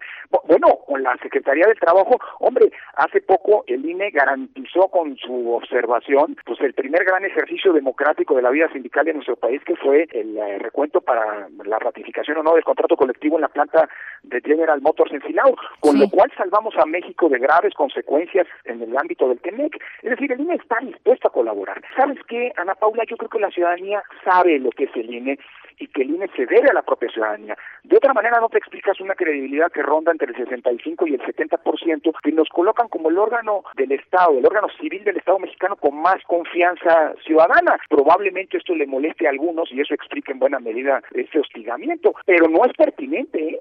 bueno, 0.49 0.69
con 0.87 1.03
la 1.03 1.17
Secretaría 1.23 1.67
del 1.67 1.79
Trabajo, 1.79 2.19
hombre, 2.41 2.71
hace 2.95 3.21
poco 3.21 3.65
el 3.67 3.85
INE 3.89 4.11
garantizó 4.11 4.89
con 4.89 5.17
su 5.17 5.53
observación 5.53 6.37
pues 6.45 6.61
el 6.61 6.75
primer 6.75 7.05
gran 7.05 7.25
ejercicio 7.25 7.73
democrático 7.73 8.35
de 8.35 8.43
la 8.43 8.51
vida 8.51 8.71
sindical 8.73 9.09
en 9.09 9.17
nuestro 9.17 9.37
país 9.37 9.63
que 9.65 9.77
fue 9.77 10.09
el 10.13 10.37
eh, 10.37 10.59
recuento 10.59 11.01
para 11.01 11.40
la 11.65 11.79
ratificación 11.79 12.39
o 12.39 12.43
no 12.43 12.55
del 12.55 12.65
contrato 12.65 12.97
colectivo 12.97 13.37
en 13.37 13.43
la 13.43 13.49
planta 13.49 13.89
de 14.23 14.41
General 14.41 14.81
Motors 14.81 15.13
en 15.13 15.23
Silao, 15.23 15.57
con 15.81 15.99
lo 15.99 16.09
cual 16.09 16.31
salvamos 16.37 16.75
a 16.77 16.87
México 16.87 17.29
de 17.29 17.39
graves 17.39 17.75
consecuencias 17.75 18.47
en 18.65 18.83
el 18.83 18.97
ámbito 18.97 19.29
del 19.29 19.41
TEMEC. 19.41 19.83
Es 20.03 20.11
decir, 20.11 20.33
el 20.33 20.41
INE 20.41 20.55
está 20.55 20.79
dispuesto 20.81 21.29
a 21.29 21.33
colaborar. 21.33 21.83
¿Sabes 21.97 22.19
qué, 22.29 22.53
Ana 22.57 22.75
Paula? 22.75 23.05
Yo 23.09 23.17
creo 23.17 23.31
que 23.31 23.41
la 23.41 23.51
ciudadanía 23.51 24.03
sabe 24.25 24.59
lo 24.59 24.71
que 24.71 24.85
es 24.85 24.97
el 24.97 25.13
INE 25.13 25.39
y 25.81 25.87
que 25.89 26.03
el 26.03 26.11
INE 26.11 26.29
se 26.37 26.47
debe 26.47 26.69
a 26.71 26.75
la 26.75 26.83
propia 26.83 27.09
ciudadanía. 27.09 27.57
De 27.85 27.97
otra 27.97 28.13
manera 28.13 28.39
no 28.39 28.49
te 28.49 28.59
explicas 28.59 29.01
una 29.01 29.15
credibilidad 29.15 29.73
que 29.73 29.83
ronda 29.83 30.13
entre 30.13 30.29
el 30.29 30.37
65 30.37 31.07
y 31.07 31.15
el 31.15 31.21
70% 31.21 32.15
que 32.23 32.33
nos 32.33 32.49
colocan 32.51 32.89
como 32.89 33.09
el 33.09 33.19
órgano 33.19 33.65
del 33.77 33.93
Estado, 33.93 34.39
el 34.39 34.47
órgano 34.47 34.69
civil 34.79 35.03
del 35.05 35.17
Estado 35.17 35.39
mexicano 35.39 35.77
con 35.77 35.97
más 36.01 36.23
confianza 36.25 37.15
ciudadana. 37.25 37.79
Probablemente 37.89 38.59
esto 38.59 38.75
le 38.75 38.87
moleste 38.87 39.27
a 39.27 39.31
algunos 39.31 39.73
y 39.73 39.81
eso 39.81 39.95
explica 39.95 40.33
en 40.33 40.39
buena 40.39 40.61
medida 40.61 41.03
ese 41.31 41.39
hostigamiento, 41.39 42.13
pero 42.27 42.49
no 42.49 42.65
es 42.65 42.73
pertinente. 42.77 43.39
¿eh? 43.39 43.61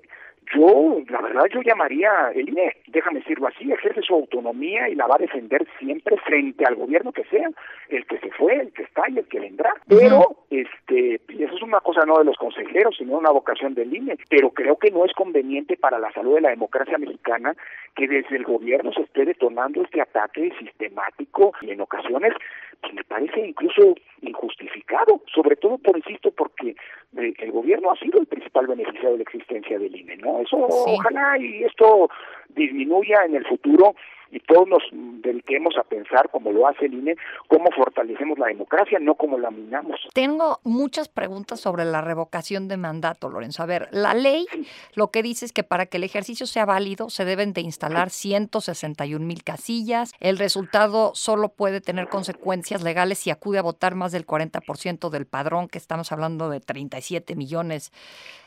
Yo, 0.56 1.02
la 1.10 1.22
verdad, 1.22 1.46
yo 1.54 1.62
llamaría 1.62 2.32
el 2.34 2.50
INE, 2.50 2.78
déjame 2.88 3.20
decirlo 3.20 3.48
así, 3.48 3.72
ejerce 3.72 4.02
su 4.02 4.14
autonomía 4.14 4.90
y 4.90 4.96
la 4.96 5.08
va 5.08 5.16
a 5.16 5.20
defender 5.20 5.66
siempre 5.78 6.18
frente 6.18 6.66
al 6.66 6.76
gobierno 6.76 7.12
que 7.12 7.24
sea, 7.26 7.50
el 7.90 8.06
que 8.06 8.20
se 8.20 8.32
fue, 8.32 8.56
el 8.56 8.74
que 8.74 8.84
está 8.84 9.04
y 9.10 9.20
el 9.20 9.28
que 9.28 9.40
vendrá. 9.40 9.74
Pero, 9.88 10.38
este, 10.50 11.22
y 11.30 11.44
eso 11.44 11.56
es 11.56 11.62
una 11.62 11.80
cosa 11.82 12.06
no 12.06 12.18
de 12.18 12.26
los 12.26 12.38
consejeros, 12.38 12.96
sino 12.98 13.18
una 13.18 13.32
vocación 13.32 13.74
del 13.76 13.96
INE, 13.96 14.18
pero 14.30 14.52
creo 14.52 14.78
que 14.78 14.92
no 14.92 15.06
es 15.06 15.14
conveniente 15.14 15.78
para 15.78 16.00
la 16.00 16.12
salud 16.14 16.36
de 16.36 16.42
la 16.42 16.50
democracia 16.50 16.98
mexicana 16.98 17.56
que 17.96 18.08
desde 18.08 18.36
el 18.36 18.44
gobierno 18.44 18.92
se 18.94 19.02
esté 19.02 19.26
detonando 19.26 19.82
este 19.84 20.02
ataque 20.02 20.52
sistemático 20.60 21.54
y 21.62 21.72
en 21.72 21.82
ocasiones 21.82 22.34
pues 22.82 22.94
me 22.94 23.04
parece 23.04 23.46
incluso 23.46 23.96
injustificado, 24.22 25.22
sobre 25.34 25.56
todo 25.56 25.78
por, 25.78 25.98
insisto, 25.98 26.32
porque 26.32 26.76
eh, 27.18 27.34
el 27.38 27.52
gobierno 27.52 27.92
ha 27.92 27.96
sido 27.98 28.20
el 28.20 28.28
principal 28.28 28.68
beneficiario 28.68 29.12
de 29.12 29.18
la 29.18 29.24
existencia 29.24 29.78
del 29.78 29.96
INE, 29.96 30.18
¿no? 30.18 30.39
Eso 30.42 30.58
ojalá 30.58 31.38
y 31.38 31.64
esto 31.64 32.10
disminuya 32.50 33.26
en 33.26 33.36
el 33.36 33.46
futuro 33.46 33.96
y 34.32 34.40
todos 34.40 34.68
nos 34.68 34.84
dediquemos 34.92 35.76
a 35.78 35.84
pensar, 35.84 36.30
como 36.30 36.52
lo 36.52 36.68
hace 36.68 36.86
el 36.86 36.94
INE, 36.94 37.16
cómo 37.48 37.70
fortalecemos 37.76 38.38
la 38.38 38.48
democracia, 38.48 39.00
no 39.00 39.16
cómo 39.16 39.38
la 39.38 39.52
minamos. 39.52 40.00
Tengo 40.14 40.60
muchas 40.64 41.10
preguntas 41.10 41.60
sobre 41.60 41.86
la 41.86 42.02
revocación 42.02 42.68
de 42.68 42.78
mandato, 42.78 43.30
Lorenzo. 43.30 43.64
A 43.64 43.66
ver, 43.66 43.88
la 43.92 44.14
ley 44.14 44.46
lo 44.94 45.12
que 45.12 45.24
dice 45.24 45.46
es 45.46 45.54
que 45.54 45.64
para 45.64 45.86
que 45.88 45.98
el 45.98 46.04
ejercicio 46.04 46.46
sea 46.46 46.66
válido 46.66 47.10
se 47.10 47.26
deben 47.26 47.54
de 47.54 47.62
instalar 47.62 48.10
161 48.10 49.26
mil 49.26 49.44
casillas. 49.44 50.14
El 50.20 50.38
resultado 50.38 51.12
solo 51.16 51.50
puede 51.50 51.82
tener 51.82 52.08
consecuencias 52.08 52.84
legales 52.84 53.20
si 53.20 53.32
acude 53.32 53.60
a 53.60 53.64
votar 53.64 53.96
más 53.96 54.12
del 54.12 54.26
40% 54.26 55.10
del 55.10 55.26
padrón, 55.26 55.68
que 55.68 55.78
estamos 55.78 56.12
hablando 56.12 56.50
de 56.50 56.60
37 56.60 57.36
millones 57.36 57.92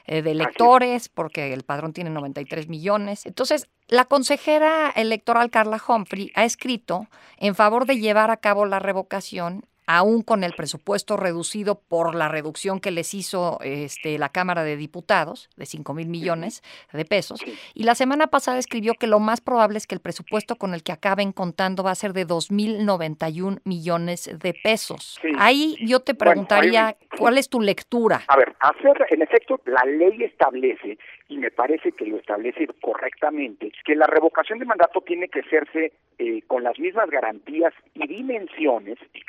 eh, 0.06 0.22
de 0.22 0.32
electores, 0.32 1.08
porque 1.08 1.52
el 1.52 1.62
padrón 1.62 1.92
tiene 1.92 2.10
93 2.10 2.68
millones. 2.68 3.26
Entonces, 3.26 3.68
la 3.92 4.06
consejera 4.06 4.90
electoral 4.96 5.50
Carla 5.50 5.78
Humphrey 5.86 6.32
ha 6.34 6.46
escrito 6.46 7.08
en 7.36 7.54
favor 7.54 7.84
de 7.84 7.98
llevar 7.98 8.30
a 8.30 8.38
cabo 8.38 8.64
la 8.64 8.78
revocación 8.78 9.66
aún 9.86 10.22
con 10.22 10.44
el 10.44 10.52
presupuesto 10.52 11.16
reducido 11.16 11.80
por 11.80 12.14
la 12.14 12.28
reducción 12.28 12.80
que 12.80 12.90
les 12.90 13.14
hizo 13.14 13.58
este, 13.62 14.18
la 14.18 14.28
Cámara 14.28 14.64
de 14.64 14.76
Diputados 14.76 15.50
de 15.56 15.66
5 15.66 15.94
mil 15.94 16.08
millones 16.08 16.62
de 16.92 17.04
pesos. 17.04 17.40
Y 17.74 17.84
la 17.84 17.94
semana 17.94 18.28
pasada 18.28 18.58
escribió 18.58 18.94
que 18.94 19.06
lo 19.06 19.18
más 19.18 19.40
probable 19.40 19.78
es 19.78 19.86
que 19.86 19.94
el 19.94 20.00
presupuesto 20.00 20.56
con 20.56 20.74
el 20.74 20.82
que 20.82 20.92
acaben 20.92 21.32
contando 21.32 21.82
va 21.82 21.90
a 21.90 21.94
ser 21.94 22.12
de 22.12 22.26
2.091 22.26 23.60
millones 23.64 24.30
de 24.38 24.54
pesos. 24.54 25.20
Ahí 25.38 25.76
yo 25.80 26.00
te 26.00 26.14
preguntaría, 26.14 26.96
¿cuál 27.18 27.38
es 27.38 27.48
tu 27.48 27.60
lectura? 27.60 28.22
A 28.28 28.36
ver, 28.36 28.54
hacer, 28.60 29.06
en 29.10 29.22
efecto, 29.22 29.60
la 29.66 29.82
ley 29.90 30.22
establece 30.22 30.98
y 31.28 31.38
me 31.38 31.50
parece 31.50 31.92
que 31.92 32.06
lo 32.06 32.18
establece 32.18 32.66
correctamente, 32.80 33.72
que 33.84 33.94
la 33.94 34.06
revocación 34.06 34.58
de 34.58 34.66
mandato 34.66 35.00
tiene 35.00 35.28
que 35.28 35.40
hacerse 35.40 35.92
eh, 36.18 36.42
con 36.46 36.62
las 36.62 36.78
mismas 36.78 37.08
garantías 37.10 37.72
y 37.94 38.06
dimensiones 38.06 38.98
y 39.14 39.22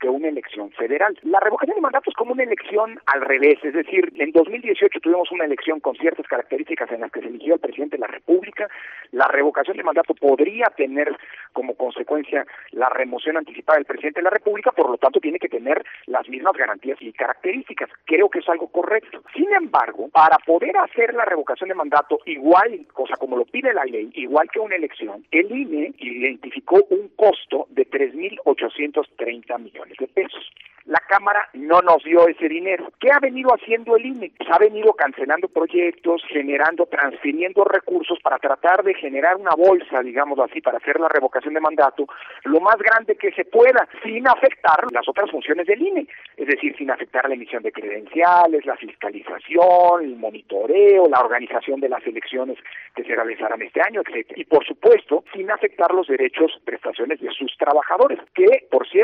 que 0.00 0.08
una 0.08 0.28
elección 0.28 0.70
federal. 0.72 1.18
La 1.22 1.40
revocación 1.40 1.76
de 1.76 1.80
mandato 1.80 2.10
es 2.10 2.16
como 2.16 2.32
una 2.32 2.44
elección 2.44 3.00
al 3.06 3.20
revés, 3.22 3.58
es 3.62 3.74
decir, 3.74 4.12
en 4.16 4.32
2018 4.32 5.00
tuvimos 5.00 5.30
una 5.32 5.44
elección 5.44 5.80
con 5.80 5.96
ciertas 5.96 6.26
características 6.26 6.90
en 6.92 7.00
las 7.00 7.10
que 7.10 7.20
se 7.20 7.28
eligió 7.28 7.54
al 7.54 7.60
presidente 7.60 7.96
de 7.96 8.00
la 8.00 8.06
República, 8.06 8.68
la 9.12 9.26
revocación 9.28 9.76
de 9.76 9.82
mandato 9.82 10.14
podría 10.14 10.66
tener 10.76 11.16
como 11.52 11.74
consecuencia 11.74 12.46
la 12.72 12.88
remoción 12.90 13.36
anticipada 13.36 13.78
del 13.78 13.86
presidente 13.86 14.20
de 14.20 14.24
la 14.24 14.30
República, 14.30 14.70
por 14.72 14.90
lo 14.90 14.98
tanto 14.98 15.20
tiene 15.20 15.38
que 15.38 15.48
tener 15.48 15.84
las 16.06 16.28
mismas 16.28 16.54
garantías 16.54 16.98
y 17.00 17.12
características. 17.12 17.90
Creo 18.04 18.28
que 18.28 18.40
es 18.40 18.48
algo 18.48 18.68
correcto. 18.68 19.22
Sin 19.34 19.52
embargo, 19.52 20.08
para 20.12 20.36
poder 20.38 20.76
hacer 20.76 21.14
la 21.14 21.24
revocación 21.24 21.68
de 21.68 21.74
mandato 21.74 22.20
igual, 22.26 22.86
cosa 22.92 23.16
como 23.16 23.36
lo 23.36 23.44
pide 23.44 23.72
la 23.72 23.84
ley, 23.84 24.10
igual 24.14 24.48
que 24.52 24.60
una 24.60 24.76
elección, 24.76 25.24
el 25.30 25.50
INE 25.50 25.92
identificó 25.98 26.84
un 26.90 27.08
costo 27.16 27.66
de 27.70 27.84
3.830 29.16 29.58
millones 29.60 29.96
de 29.98 30.08
pesos. 30.08 30.50
La 30.88 31.00
Cámara 31.06 31.46
no 31.52 31.82
nos 31.82 32.02
dio 32.02 32.26
ese 32.28 32.48
dinero. 32.48 32.90
¿Qué 32.98 33.08
ha 33.12 33.18
venido 33.20 33.50
haciendo 33.50 33.94
el 33.96 34.06
INE? 34.06 34.32
Pues 34.38 34.48
ha 34.50 34.58
venido 34.58 34.94
cancelando 34.94 35.46
proyectos, 35.48 36.22
generando, 36.28 36.86
transfiriendo 36.86 37.62
recursos 37.64 38.18
para 38.22 38.38
tratar 38.38 38.82
de 38.82 38.94
generar 38.94 39.36
una 39.36 39.54
bolsa, 39.54 40.00
digamos 40.00 40.38
así, 40.38 40.62
para 40.62 40.78
hacer 40.78 40.98
la 40.98 41.10
revocación 41.10 41.52
de 41.52 41.60
mandato 41.60 42.06
lo 42.44 42.60
más 42.60 42.76
grande 42.78 43.16
que 43.16 43.32
se 43.32 43.44
pueda, 43.44 43.86
sin 44.02 44.26
afectar 44.26 44.90
las 44.90 45.06
otras 45.06 45.30
funciones 45.30 45.66
del 45.66 45.82
INE, 45.82 46.06
es 46.38 46.46
decir, 46.46 46.74
sin 46.78 46.90
afectar 46.90 47.28
la 47.28 47.34
emisión 47.34 47.62
de 47.62 47.72
credenciales, 47.72 48.64
la 48.64 48.76
fiscalización, 48.76 50.04
el 50.04 50.16
monitoreo, 50.16 51.06
la 51.06 51.20
organización 51.20 51.80
de 51.80 51.90
las 51.90 52.06
elecciones 52.06 52.56
que 52.96 53.04
se 53.04 53.14
realizarán 53.14 53.60
este 53.60 53.82
año, 53.82 54.00
etc. 54.00 54.32
Y 54.36 54.44
por 54.44 54.64
supuesto, 54.64 55.22
sin 55.34 55.50
afectar 55.50 55.92
los 55.92 56.06
derechos, 56.06 56.50
prestaciones 56.64 57.20
de 57.20 57.30
sus 57.30 57.54
trabajadores, 57.58 58.18
que, 58.34 58.66
por 58.70 58.88
cierto, 58.88 58.97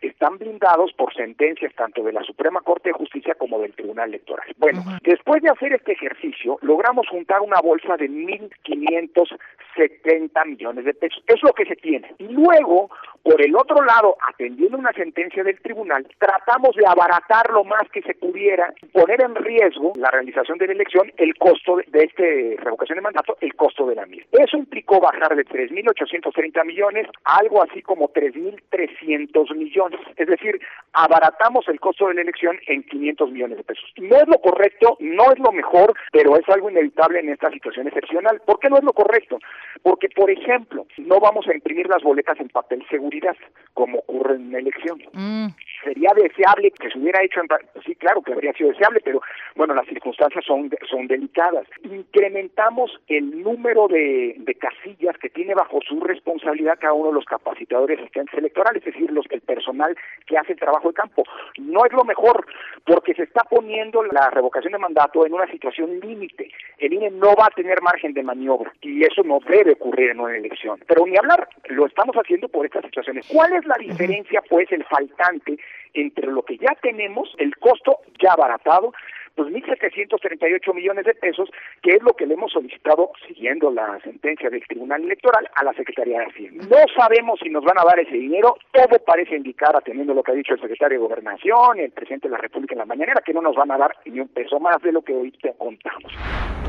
están 0.00 0.38
blindados 0.38 0.92
por 0.92 1.12
sentencias 1.14 1.74
tanto 1.74 2.02
de 2.02 2.12
la 2.12 2.22
Suprema 2.22 2.60
Corte 2.60 2.90
de 2.90 2.94
Justicia 2.94 3.34
como 3.34 3.58
del 3.58 3.74
Tribunal 3.74 4.10
Electoral. 4.10 4.46
Bueno, 4.58 4.84
después 5.02 5.42
de 5.42 5.50
hacer 5.50 5.72
este 5.72 5.90
ejercicio, 5.92 6.58
logramos 6.62 7.08
juntar 7.08 7.40
una 7.40 7.60
bolsa 7.60 7.96
de 7.96 8.08
1.570 8.08 10.46
millones 10.46 10.84
de 10.84 10.94
pesos. 10.94 11.20
Es 11.26 11.42
lo 11.42 11.52
que 11.52 11.64
se 11.64 11.74
tiene. 11.76 12.14
Y 12.18 12.28
luego, 12.28 12.90
por 13.22 13.40
el 13.42 13.56
otro 13.56 13.82
lado, 13.84 14.16
atendiendo 14.28 14.78
una 14.78 14.92
sentencia 14.92 15.42
del 15.42 15.60
tribunal, 15.60 16.06
tratamos 16.18 16.76
de 16.76 16.86
abaratar 16.86 17.50
lo 17.50 17.64
más 17.64 17.88
que 17.92 18.02
se 18.02 18.14
pudiera, 18.14 18.72
poner 18.92 19.20
en 19.22 19.34
riesgo 19.34 19.94
la 19.96 20.10
realización 20.10 20.58
de 20.58 20.68
la 20.68 20.74
elección, 20.74 21.10
el 21.16 21.34
costo 21.36 21.76
de, 21.76 21.86
de 21.88 22.04
este 22.04 22.56
revocación 22.58 22.98
de 22.98 23.02
mandato, 23.02 23.36
el 23.40 23.54
costo 23.54 23.86
de 23.86 23.96
la 23.96 24.06
misma. 24.06 24.28
Eso 24.32 24.56
implicó 24.56 25.00
bajar 25.00 25.36
de 25.36 25.44
3.830 25.44 26.64
millones 26.64 27.06
a 27.24 27.38
algo 27.38 27.62
así 27.62 27.82
como 27.82 28.12
3.300 28.12 29.27
millones. 29.54 30.00
Es 30.16 30.26
decir, 30.26 30.60
abaratamos 30.92 31.68
el 31.68 31.80
costo 31.80 32.08
de 32.08 32.14
la 32.14 32.22
elección 32.22 32.58
en 32.66 32.82
500 32.84 33.30
millones 33.30 33.58
de 33.58 33.64
pesos. 33.64 33.92
No 33.98 34.16
es 34.16 34.28
lo 34.28 34.40
correcto, 34.40 34.96
no 35.00 35.32
es 35.32 35.38
lo 35.38 35.52
mejor, 35.52 35.94
pero 36.12 36.36
es 36.36 36.48
algo 36.48 36.70
inevitable 36.70 37.20
en 37.20 37.30
esta 37.30 37.50
situación 37.50 37.86
excepcional. 37.86 38.40
¿Por 38.44 38.58
qué 38.58 38.68
no 38.68 38.78
es 38.78 38.84
lo 38.84 38.92
correcto? 38.92 39.38
Porque, 39.82 40.08
por 40.08 40.30
ejemplo, 40.30 40.86
no 40.98 41.20
vamos 41.20 41.46
a 41.48 41.54
imprimir 41.54 41.88
las 41.88 42.02
boletas 42.02 42.38
en 42.40 42.48
papel 42.48 42.84
seguridad, 42.90 43.36
como 43.74 43.98
ocurre 43.98 44.36
en 44.36 44.48
una 44.48 44.58
elección. 44.58 45.00
Mm. 45.12 45.48
Sería 45.82 46.10
deseable 46.14 46.70
que 46.72 46.90
se 46.90 46.98
hubiera 46.98 47.22
hecho 47.22 47.40
en... 47.40 47.48
Sí, 47.84 47.94
claro 47.96 48.22
que 48.22 48.32
habría 48.32 48.52
sido 48.52 48.70
deseable, 48.70 49.00
pero 49.04 49.20
bueno, 49.54 49.74
las 49.74 49.86
circunstancias 49.86 50.44
son, 50.44 50.70
son 50.88 51.06
delicadas. 51.06 51.66
Incrementamos 51.84 52.90
el 53.08 53.42
número 53.42 53.88
de, 53.88 54.36
casillas 54.58 55.16
que 55.18 55.30
tiene 55.30 55.54
bajo 55.54 55.78
su 55.86 56.00
responsabilidad 56.00 56.78
cada 56.80 56.92
uno 56.94 57.08
de 57.08 57.14
los 57.14 57.24
capacitadores 57.24 58.00
asistentes 58.00 58.36
electorales, 58.36 58.84
es 58.84 58.92
decir, 58.92 59.10
los, 59.12 59.26
el 59.30 59.40
personal 59.40 59.96
que 60.26 60.36
hace 60.36 60.52
el 60.52 60.58
trabajo 60.58 60.88
de 60.88 60.94
campo. 60.94 61.22
No 61.58 61.84
es 61.84 61.92
lo 61.92 62.04
mejor, 62.04 62.44
porque 62.84 63.07
se 63.14 63.24
está 63.24 63.44
poniendo 63.44 64.02
la 64.02 64.30
revocación 64.30 64.72
de 64.72 64.78
mandato 64.78 65.24
en 65.26 65.32
una 65.34 65.46
situación 65.50 66.00
límite. 66.00 66.50
El 66.78 66.92
INE 66.92 67.10
no 67.10 67.34
va 67.34 67.46
a 67.46 67.54
tener 67.54 67.80
margen 67.82 68.12
de 68.14 68.22
maniobra 68.22 68.72
y 68.80 69.04
eso 69.04 69.22
no 69.22 69.40
debe 69.48 69.72
ocurrir 69.72 70.10
en 70.10 70.20
una 70.20 70.36
elección. 70.36 70.80
Pero 70.86 71.06
ni 71.06 71.16
hablar, 71.16 71.48
lo 71.68 71.86
estamos 71.86 72.16
haciendo 72.16 72.48
por 72.48 72.66
estas 72.66 72.84
situaciones. 72.84 73.26
¿Cuál 73.28 73.52
es 73.54 73.66
la 73.66 73.76
diferencia, 73.78 74.42
pues, 74.48 74.70
el 74.72 74.84
faltante 74.84 75.58
entre 75.94 76.26
lo 76.26 76.42
que 76.42 76.58
ya 76.58 76.76
tenemos, 76.82 77.34
el 77.38 77.56
costo 77.56 77.98
ya 78.20 78.32
abaratado, 78.32 78.92
pues 79.38 79.54
1.738 79.54 80.74
millones 80.74 81.04
de 81.04 81.14
pesos, 81.14 81.48
que 81.80 81.92
es 81.92 82.02
lo 82.02 82.14
que 82.14 82.26
le 82.26 82.34
hemos 82.34 82.50
solicitado, 82.50 83.12
siguiendo 83.28 83.70
la 83.70 84.00
sentencia 84.02 84.50
del 84.50 84.66
Tribunal 84.66 85.04
Electoral, 85.04 85.48
a 85.54 85.62
la 85.62 85.72
Secretaría 85.74 86.18
de 86.18 86.26
Hacienda. 86.26 86.64
No 86.68 86.76
sabemos 86.96 87.38
si 87.40 87.48
nos 87.48 87.64
van 87.64 87.78
a 87.78 87.84
dar 87.84 88.00
ese 88.00 88.16
dinero, 88.16 88.56
todo 88.72 88.98
parece 89.06 89.36
indicar, 89.36 89.76
atendiendo 89.76 90.12
lo 90.12 90.24
que 90.24 90.32
ha 90.32 90.34
dicho 90.34 90.54
el 90.54 90.60
secretario 90.60 90.98
de 90.98 91.06
Gobernación 91.06 91.78
y 91.78 91.82
el 91.82 91.92
presidente 91.92 92.26
de 92.26 92.32
la 92.32 92.38
República 92.38 92.74
en 92.74 92.80
la 92.80 92.86
mañanera, 92.86 93.22
que 93.24 93.32
no 93.32 93.40
nos 93.40 93.54
van 93.54 93.70
a 93.70 93.78
dar 93.78 93.94
ni 94.06 94.18
un 94.18 94.28
peso 94.28 94.58
más 94.58 94.82
de 94.82 94.90
lo 94.90 95.02
que 95.02 95.14
hoy 95.14 95.30
te 95.30 95.54
contamos. 95.56 96.12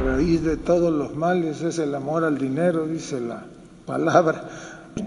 Raíz 0.05 0.43
de 0.45 0.57
todos 0.57 0.93
los 0.93 1.15
males 1.15 1.63
es 1.63 1.79
el 1.79 1.95
amor 1.95 2.23
al 2.23 2.37
dinero, 2.37 2.85
dice 2.85 3.19
la 3.19 3.45
palabra. 3.87 4.43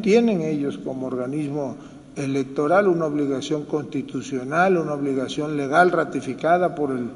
Tienen 0.03 0.43
ellos 0.43 0.79
como 0.79 1.07
organismo 1.07 1.77
electoral 2.17 2.89
una 2.89 3.07
obligación 3.07 3.65
constitucional, 3.67 4.77
una 4.77 4.95
obligación 4.95 5.57
legal 5.57 5.93
ratificada 5.93 6.75
por 6.75 6.91
el 6.91 7.11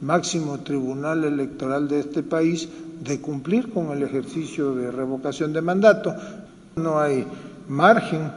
máximo 0.00 0.60
tribunal 0.60 1.24
electoral 1.24 1.88
de 1.88 2.00
este 2.00 2.22
país 2.22 2.68
de 3.00 3.20
cumplir 3.20 3.70
con 3.72 3.90
el 3.90 4.02
ejercicio 4.02 4.74
de 4.74 4.90
revocación 4.90 5.52
de 5.52 5.62
mandato. 5.62 6.14
No 6.76 7.00
hay 7.00 7.26
margen 7.68 8.30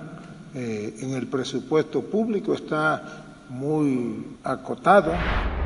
eh, 0.53 0.95
en 0.99 1.11
el 1.11 1.27
presupuesto 1.27 2.01
público, 2.01 2.53
está 2.53 3.23
muy 3.49 4.25
acotado. 4.43 5.11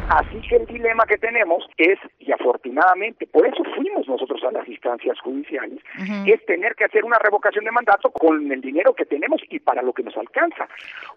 Así 0.09 0.39
que 0.47 0.57
el 0.57 0.65
dilema 0.65 1.05
que 1.05 1.17
tenemos 1.17 1.63
es, 1.77 1.97
y 2.19 2.31
afortunadamente, 2.31 3.27
por 3.27 3.47
eso 3.47 3.63
fuimos 3.75 4.07
nosotros 4.07 4.43
a 4.43 4.51
las 4.51 4.67
instancias 4.67 5.19
judiciales, 5.19 5.79
es 6.25 6.45
tener 6.45 6.75
que 6.75 6.85
hacer 6.85 7.03
una 7.03 7.17
revocación 7.17 7.65
de 7.65 7.71
mandato 7.71 8.12
con 8.12 8.51
el 8.51 8.62
dinero 8.62 8.93
que 8.93 9.05
tenemos 9.05 9.41
y 9.50 9.59
para 9.59 9.81
lo 9.81 9.93
que 9.93 10.03
nos 10.03 10.15
alcanza. 10.17 10.67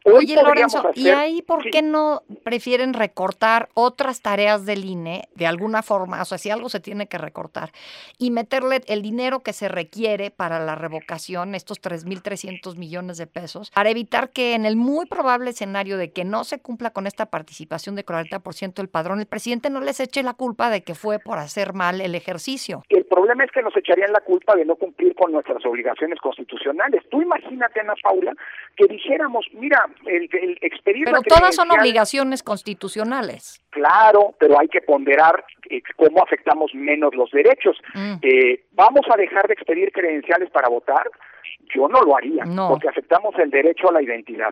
Oye, 0.04 0.35
Lorenzo, 0.42 0.90
¿y 0.95 1.09
ahí 1.09 1.42
por 1.42 1.68
qué 1.71 1.83
no 1.83 2.23
prefieren 2.45 2.95
recortar 2.95 3.68
otras 3.75 4.23
tareas 4.23 4.64
del 4.64 4.85
INE 4.85 5.28
de 5.35 5.47
alguna 5.47 5.83
forma? 5.83 6.23
O 6.23 6.25
sea, 6.25 6.38
si 6.38 6.50
algo 6.50 6.68
se 6.68 6.80
tiene 6.80 7.09
que 7.09 7.18
recortar 7.18 7.73
y 8.18 8.30
meterle 8.30 8.80
el 8.87 9.02
dinero 9.02 9.40
que 9.40 9.52
se 9.52 9.68
requiere 9.68 10.30
para 10.30 10.61
la 10.61 10.75
revocación, 10.75 11.54
estos 11.54 11.80
3.300 11.83 12.76
millones 12.76 13.18
de 13.18 13.26
pesos, 13.26 13.71
para 13.71 13.90
evitar 13.90 14.30
que 14.30 14.54
en 14.54 14.64
el 14.64 14.76
muy 14.76 15.07
probable 15.07 15.50
escenario 15.50 15.99
de 15.99 16.12
que 16.12 16.25
no 16.25 16.45
se 16.45 16.61
cumpla 16.61 16.90
con 16.90 17.07
esta 17.07 17.26
participación 17.26 17.95
de 17.95 18.04
40% 18.04 18.78
del 18.79 18.89
padrón, 18.89 19.21
el 19.21 19.27
presidente 19.27 19.69
no 19.69 19.81
les 19.81 20.01
eche 20.01 20.23
la 20.23 20.35
culpa 20.35 20.71
de 20.71 20.83
que 20.83 20.95
fue 20.95 21.19
por 21.19 21.39
hacer 21.39 21.75
mal 21.75 22.01
el 22.01 22.15
ejercicio. 22.15 22.83
El 22.89 23.05
problema 23.05 23.45
es 23.45 23.51
que 23.51 23.63
nos 23.63 23.77
echarían 23.77 24.13
la 24.13 24.21
culpa 24.21 24.57
de 24.57 24.65
no 24.65 24.77
cumplir 24.77 25.15
con 25.15 25.33
nuestras 25.33 25.65
obligaciones 25.67 26.19
constitucionales. 26.21 27.03
Tú 27.11 27.21
imagínate, 27.21 27.81
Ana 27.81 27.95
Paula, 28.03 28.33
que 28.77 28.87
dijéramos, 28.87 29.47
mira, 29.53 29.85
el, 30.07 30.29
el 30.33 30.59
expedir 30.63 31.05
Pero 31.05 31.21
todas 31.23 31.55
son 31.55 31.71
obligaciones 31.71 32.43
constitucionales. 32.43 33.61
Claro, 33.71 34.35
pero 34.39 34.59
hay 34.59 34.69
que 34.69 34.81
ponderar 34.81 35.45
eh, 35.71 35.83
cómo 35.97 36.23
afectamos 36.23 36.75
menos 36.75 37.15
los 37.15 37.31
derechos. 37.31 37.77
Mm. 37.95 38.15
Eh, 38.23 38.61
¿Vamos 38.73 39.07
a 39.13 39.17
dejar 39.17 39.47
de 39.47 39.55
expedir 39.55 39.93
credenciales 39.93 40.51
para 40.51 40.69
votar? 40.69 41.09
Yo 41.75 41.89
no 41.89 42.01
lo 42.01 42.17
haría, 42.17 42.45
porque 42.69 42.89
aceptamos 42.89 43.35
el 43.39 43.51
derecho 43.51 43.89
a 43.89 43.93
la 43.93 44.03
identidad. 44.03 44.51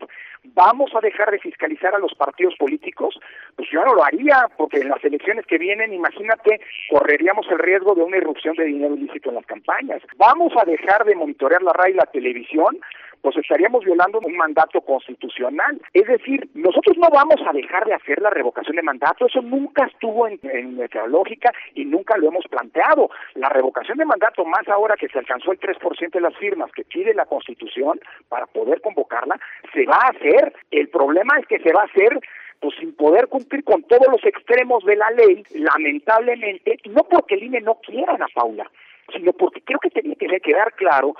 ¿Vamos 0.54 0.90
a 0.94 1.00
dejar 1.00 1.30
de 1.30 1.38
fiscalizar 1.38 1.94
a 1.94 1.98
los 1.98 2.14
partidos 2.14 2.54
políticos? 2.58 3.18
Pues 3.54 3.68
yo 3.70 3.84
no 3.84 3.94
lo 3.94 4.04
haría, 4.04 4.48
porque 4.56 4.78
en 4.78 4.90
las 4.90 5.02
elecciones 5.02 5.46
que 5.46 5.58
vienen, 5.58 5.92
imagínate, 5.92 6.60
correríamos 6.90 7.46
el 7.50 7.58
riesgo 7.58 7.94
de 7.94 8.02
una 8.02 8.18
irrupción 8.18 8.54
de 8.56 8.64
dinero 8.64 8.94
ilícito 8.94 9.30
en 9.30 9.36
las 9.36 9.46
campañas. 9.46 10.02
¿Vamos 10.16 10.52
a 10.58 10.64
dejar 10.64 11.04
de 11.04 11.14
monitorear 11.14 11.62
la 11.62 11.72
radio 11.72 11.94
y 11.94 11.98
la 11.98 12.06
televisión? 12.06 12.78
pues 13.26 13.38
estaríamos 13.38 13.84
violando 13.84 14.20
un 14.20 14.36
mandato 14.36 14.80
constitucional. 14.82 15.80
Es 15.92 16.06
decir, 16.06 16.48
nosotros 16.54 16.96
no 16.96 17.08
vamos 17.10 17.40
a 17.44 17.52
dejar 17.52 17.84
de 17.84 17.94
hacer 17.94 18.20
la 18.22 18.30
revocación 18.30 18.76
de 18.76 18.82
mandato, 18.82 19.26
eso 19.26 19.42
nunca 19.42 19.86
estuvo 19.86 20.28
en, 20.28 20.76
nuestra 20.76 21.05
lógica 21.06 21.52
y 21.74 21.84
nunca 21.84 22.16
lo 22.16 22.28
hemos 22.28 22.46
planteado. 22.48 23.10
La 23.34 23.48
revocación 23.48 23.98
de 23.98 24.04
mandato, 24.04 24.44
más 24.44 24.66
ahora 24.68 24.96
que 24.96 25.08
se 25.08 25.18
alcanzó 25.18 25.52
el 25.52 25.60
3% 25.60 26.10
de 26.10 26.20
las 26.20 26.36
firmas 26.36 26.70
que 26.72 26.84
pide 26.84 27.14
la 27.14 27.26
Constitución 27.26 28.00
para 28.28 28.46
poder 28.46 28.80
convocarla, 28.80 29.38
se 29.72 29.84
va 29.86 29.96
a 29.96 30.08
hacer. 30.08 30.54
El 30.70 30.88
problema 30.88 31.38
es 31.38 31.46
que 31.46 31.58
se 31.60 31.72
va 31.72 31.82
a 31.82 31.86
hacer 31.86 32.20
pues 32.60 32.74
sin 32.78 32.94
poder 32.94 33.28
cumplir 33.28 33.64
con 33.64 33.82
todos 33.82 34.06
los 34.10 34.24
extremos 34.24 34.84
de 34.84 34.96
la 34.96 35.10
ley, 35.10 35.44
lamentablemente, 35.50 36.78
no 36.86 37.04
porque 37.04 37.34
el 37.34 37.44
INE 37.44 37.60
no 37.60 37.74
quiera, 37.76 38.14
Ana 38.14 38.26
Paula, 38.34 38.70
sino 39.12 39.32
porque 39.34 39.60
creo 39.60 39.78
que 39.78 39.90
tenía 39.90 40.14
que 40.14 40.40
quedar 40.40 40.72
claro 40.72 41.14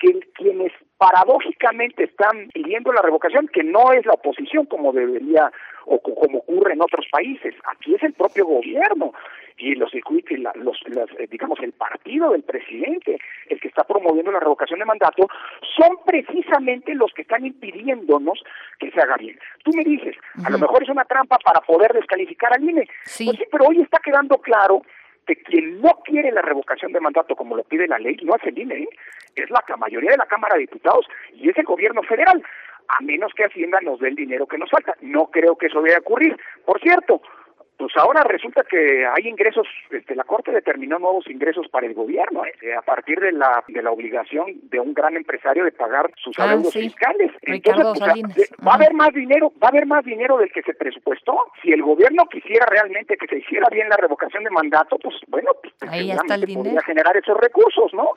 que 0.00 0.18
quienes 0.34 0.72
paradójicamente 0.98 2.04
están 2.04 2.48
pidiendo 2.52 2.92
la 2.92 3.02
revocación, 3.02 3.48
que 3.48 3.62
no 3.62 3.92
es 3.92 4.04
la 4.06 4.14
oposición 4.14 4.66
como 4.66 4.92
debería 4.92 5.52
o 5.86 5.98
como 6.00 6.38
ocurre 6.38 6.72
en 6.72 6.82
otros 6.82 7.06
países, 7.10 7.54
aquí 7.70 7.94
es 7.94 8.02
el 8.02 8.12
propio 8.14 8.46
gobierno 8.46 9.12
y 9.60 9.74
los, 9.74 9.92
los, 10.54 11.10
eh, 11.18 11.28
digamos 11.30 11.58
el 11.60 11.72
partido 11.72 12.30
del 12.30 12.42
presidente 12.42 13.18
el 13.48 13.60
que 13.60 13.68
está 13.68 13.84
promoviendo 13.84 14.32
la 14.32 14.40
revocación 14.40 14.78
de 14.78 14.86
mandato 14.86 15.28
son 15.76 15.98
precisamente 16.06 16.94
los 16.94 17.12
que 17.12 17.22
están 17.22 17.44
impidiéndonos 17.44 18.42
que 18.78 18.90
se 18.90 19.00
haga 19.00 19.16
bien. 19.16 19.38
Tú 19.62 19.72
me 19.74 19.84
dices, 19.84 20.16
a 20.44 20.50
lo 20.50 20.58
mejor 20.58 20.82
es 20.82 20.88
una 20.88 21.04
trampa 21.04 21.36
para 21.44 21.60
poder 21.60 21.92
descalificar 21.92 22.52
al 22.54 22.64
INE. 22.64 22.88
Sí. 23.04 23.26
Pues 23.26 23.38
sí, 23.38 23.44
pero 23.50 23.66
hoy 23.66 23.82
está 23.82 23.98
quedando 24.02 24.38
claro 24.38 24.82
que 25.36 25.42
quien 25.44 25.80
no 25.80 25.90
quiere 26.04 26.32
la 26.32 26.42
revocación 26.42 26.92
de 26.92 27.00
mandato 27.00 27.36
como 27.36 27.56
lo 27.56 27.62
pide 27.62 27.86
la 27.86 27.98
ley 27.98 28.16
no 28.22 28.34
es 28.34 28.42
el 28.44 28.58
INE, 28.58 28.74
¿eh? 28.74 28.88
es 29.36 29.48
la 29.50 29.62
mayoría 29.76 30.10
de 30.10 30.16
la 30.16 30.26
Cámara 30.26 30.54
de 30.54 30.62
Diputados 30.62 31.06
y 31.32 31.48
es 31.48 31.56
el 31.56 31.64
gobierno 31.64 32.02
federal, 32.02 32.42
a 32.88 33.02
menos 33.04 33.32
que 33.34 33.44
Hacienda 33.44 33.78
nos 33.80 34.00
dé 34.00 34.08
el 34.08 34.16
dinero 34.16 34.46
que 34.46 34.58
nos 34.58 34.68
falta. 34.70 34.96
No 35.00 35.26
creo 35.26 35.56
que 35.56 35.66
eso 35.66 35.80
vaya 35.80 35.96
a 35.96 36.00
ocurrir. 36.00 36.36
Por 36.64 36.80
cierto, 36.80 37.22
pues 37.80 37.96
ahora 37.96 38.22
resulta 38.24 38.62
que 38.62 39.06
hay 39.06 39.26
ingresos, 39.26 39.66
este, 39.90 40.14
la 40.14 40.24
Corte 40.24 40.52
determinó 40.52 40.98
nuevos 40.98 41.26
ingresos 41.30 41.66
para 41.68 41.86
el 41.86 41.94
gobierno, 41.94 42.44
¿eh? 42.44 42.74
a 42.76 42.82
partir 42.82 43.18
de 43.18 43.32
la 43.32 43.64
de 43.66 43.80
la 43.82 43.90
obligación 43.90 44.48
de 44.64 44.78
un 44.78 44.92
gran 44.92 45.16
empresario 45.16 45.64
de 45.64 45.72
pagar 45.72 46.10
sus 46.22 46.38
ah, 46.38 46.44
adeudos 46.44 46.74
fiscales. 46.74 47.32
Entonces, 47.40 47.86
pues, 48.34 48.50
va 48.66 48.72
a 48.72 48.74
haber 48.74 48.92
más 48.92 49.14
dinero, 49.14 49.50
va 49.62 49.68
a 49.68 49.70
haber 49.70 49.86
más 49.86 50.04
dinero 50.04 50.36
del 50.36 50.52
que 50.52 50.60
se 50.60 50.74
presupuestó. 50.74 51.34
Si 51.62 51.72
el 51.72 51.82
gobierno 51.82 52.26
quisiera 52.26 52.66
realmente 52.66 53.16
que 53.16 53.26
se 53.26 53.38
hiciera 53.38 53.66
bien 53.70 53.88
la 53.88 53.96
revocación 53.96 54.44
de 54.44 54.50
mandato, 54.50 54.98
pues 54.98 55.14
bueno, 55.28 55.52
pues, 55.62 55.72
ahí 55.90 56.10
está 56.10 56.34
el 56.34 56.52
podría 56.52 56.82
generar 56.82 57.16
esos 57.16 57.38
recursos, 57.38 57.94
¿no? 57.94 58.12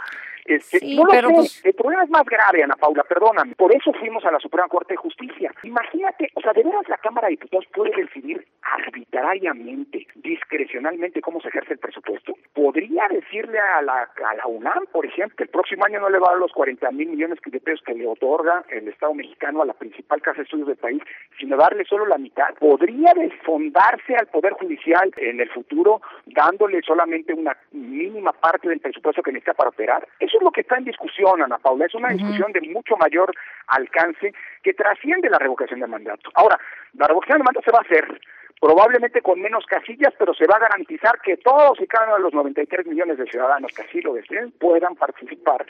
Este, 0.45 0.79
no 0.93 1.05
lo 1.05 1.11
sé. 1.11 1.21
Pues 1.23 1.65
el 1.65 1.73
problema 1.73 2.03
es 2.03 2.09
más 2.09 2.25
grave, 2.25 2.63
Ana 2.63 2.75
Paula, 2.75 3.03
perdóname. 3.03 3.55
Por 3.55 3.73
eso 3.73 3.93
fuimos 3.93 4.25
a 4.25 4.31
la 4.31 4.39
Suprema 4.39 4.67
Corte 4.67 4.93
de 4.93 4.97
Justicia. 4.97 5.53
Imagínate, 5.63 6.29
o 6.35 6.41
sea, 6.41 6.51
de 6.51 6.63
veras 6.63 6.87
la 6.89 6.97
Cámara 6.97 7.27
de 7.27 7.31
Diputados 7.31 7.65
puede 7.73 7.95
decidir 7.95 8.45
arbitrariamente, 8.73 10.07
discrecionalmente 10.15 11.21
cómo 11.21 11.39
se 11.41 11.49
ejerce 11.49 11.73
el 11.73 11.79
presupuesto. 11.79 12.33
Podría 12.53 13.07
decirle 13.09 13.59
a 13.59 13.81
la, 13.81 14.09
a 14.25 14.35
la 14.35 14.47
UNAM, 14.47 14.85
por 14.91 15.05
ejemplo, 15.05 15.35
que 15.35 15.43
el 15.43 15.49
próximo 15.49 15.85
año 15.85 15.99
no 15.99 16.09
le 16.09 16.19
va 16.19 16.29
a 16.29 16.31
dar 16.31 16.39
los 16.39 16.51
40 16.53 16.89
mil 16.91 17.09
millones 17.09 17.39
de 17.45 17.59
pesos 17.59 17.83
que 17.85 17.93
le 17.93 18.07
otorga 18.07 18.63
el 18.69 18.87
Estado 18.87 19.13
mexicano 19.13 19.61
a 19.61 19.65
la 19.65 19.73
principal 19.73 20.21
casa 20.21 20.37
de 20.37 20.43
estudios 20.43 20.67
del 20.67 20.77
país, 20.77 21.01
sino 21.39 21.57
darle 21.57 21.85
solo 21.85 22.05
la 22.05 22.17
mitad. 22.17 22.53
Podría 22.59 23.13
desfondarse 23.13 24.15
al 24.15 24.27
Poder 24.27 24.53
Judicial 24.53 25.13
en 25.17 25.39
el 25.39 25.49
futuro 25.49 26.01
dándole 26.25 26.81
solamente 26.81 27.33
una 27.33 27.55
mínima 27.71 28.33
parte 28.33 28.69
del 28.69 28.79
presupuesto 28.79 29.21
que 29.21 29.31
necesita 29.31 29.53
para 29.53 29.69
operar. 29.69 30.07
Eso 30.19 30.37
es 30.37 30.43
lo 30.43 30.51
que 30.51 30.61
está 30.61 30.77
en 30.77 30.85
discusión, 30.85 31.41
Ana 31.41 31.59
Paula. 31.59 31.85
Es 31.85 31.95
una 31.95 32.09
discusión 32.09 32.51
de 32.53 32.61
mucho 32.61 32.97
mayor 32.97 33.33
alcance 33.67 34.33
que 34.63 34.73
trasciende 34.73 35.29
la 35.29 35.37
revocación 35.37 35.79
de 35.79 35.87
mandato. 35.87 36.31
Ahora, 36.33 36.57
la 36.93 37.07
revocación 37.07 37.39
de 37.39 37.43
mandato 37.43 37.65
se 37.65 37.71
va 37.71 37.79
a 37.79 37.81
hacer 37.81 38.19
probablemente 38.63 39.21
con 39.21 39.41
menos 39.41 39.65
casillas, 39.65 40.13
pero 40.17 40.33
se 40.33 40.47
va 40.47 40.55
a 40.55 40.61
garantizar 40.61 41.19
que 41.19 41.35
todos 41.35 41.81
y 41.81 41.85
cada 41.85 42.05
uno 42.05 42.15
de 42.15 42.21
los 42.21 42.33
93 42.33 42.87
millones 42.87 43.17
de 43.17 43.25
ciudadanos 43.25 43.73
que 43.73 43.81
así 43.81 43.99
lo 43.99 44.13
deseen 44.13 44.51
puedan 44.51 44.95
participar 44.95 45.65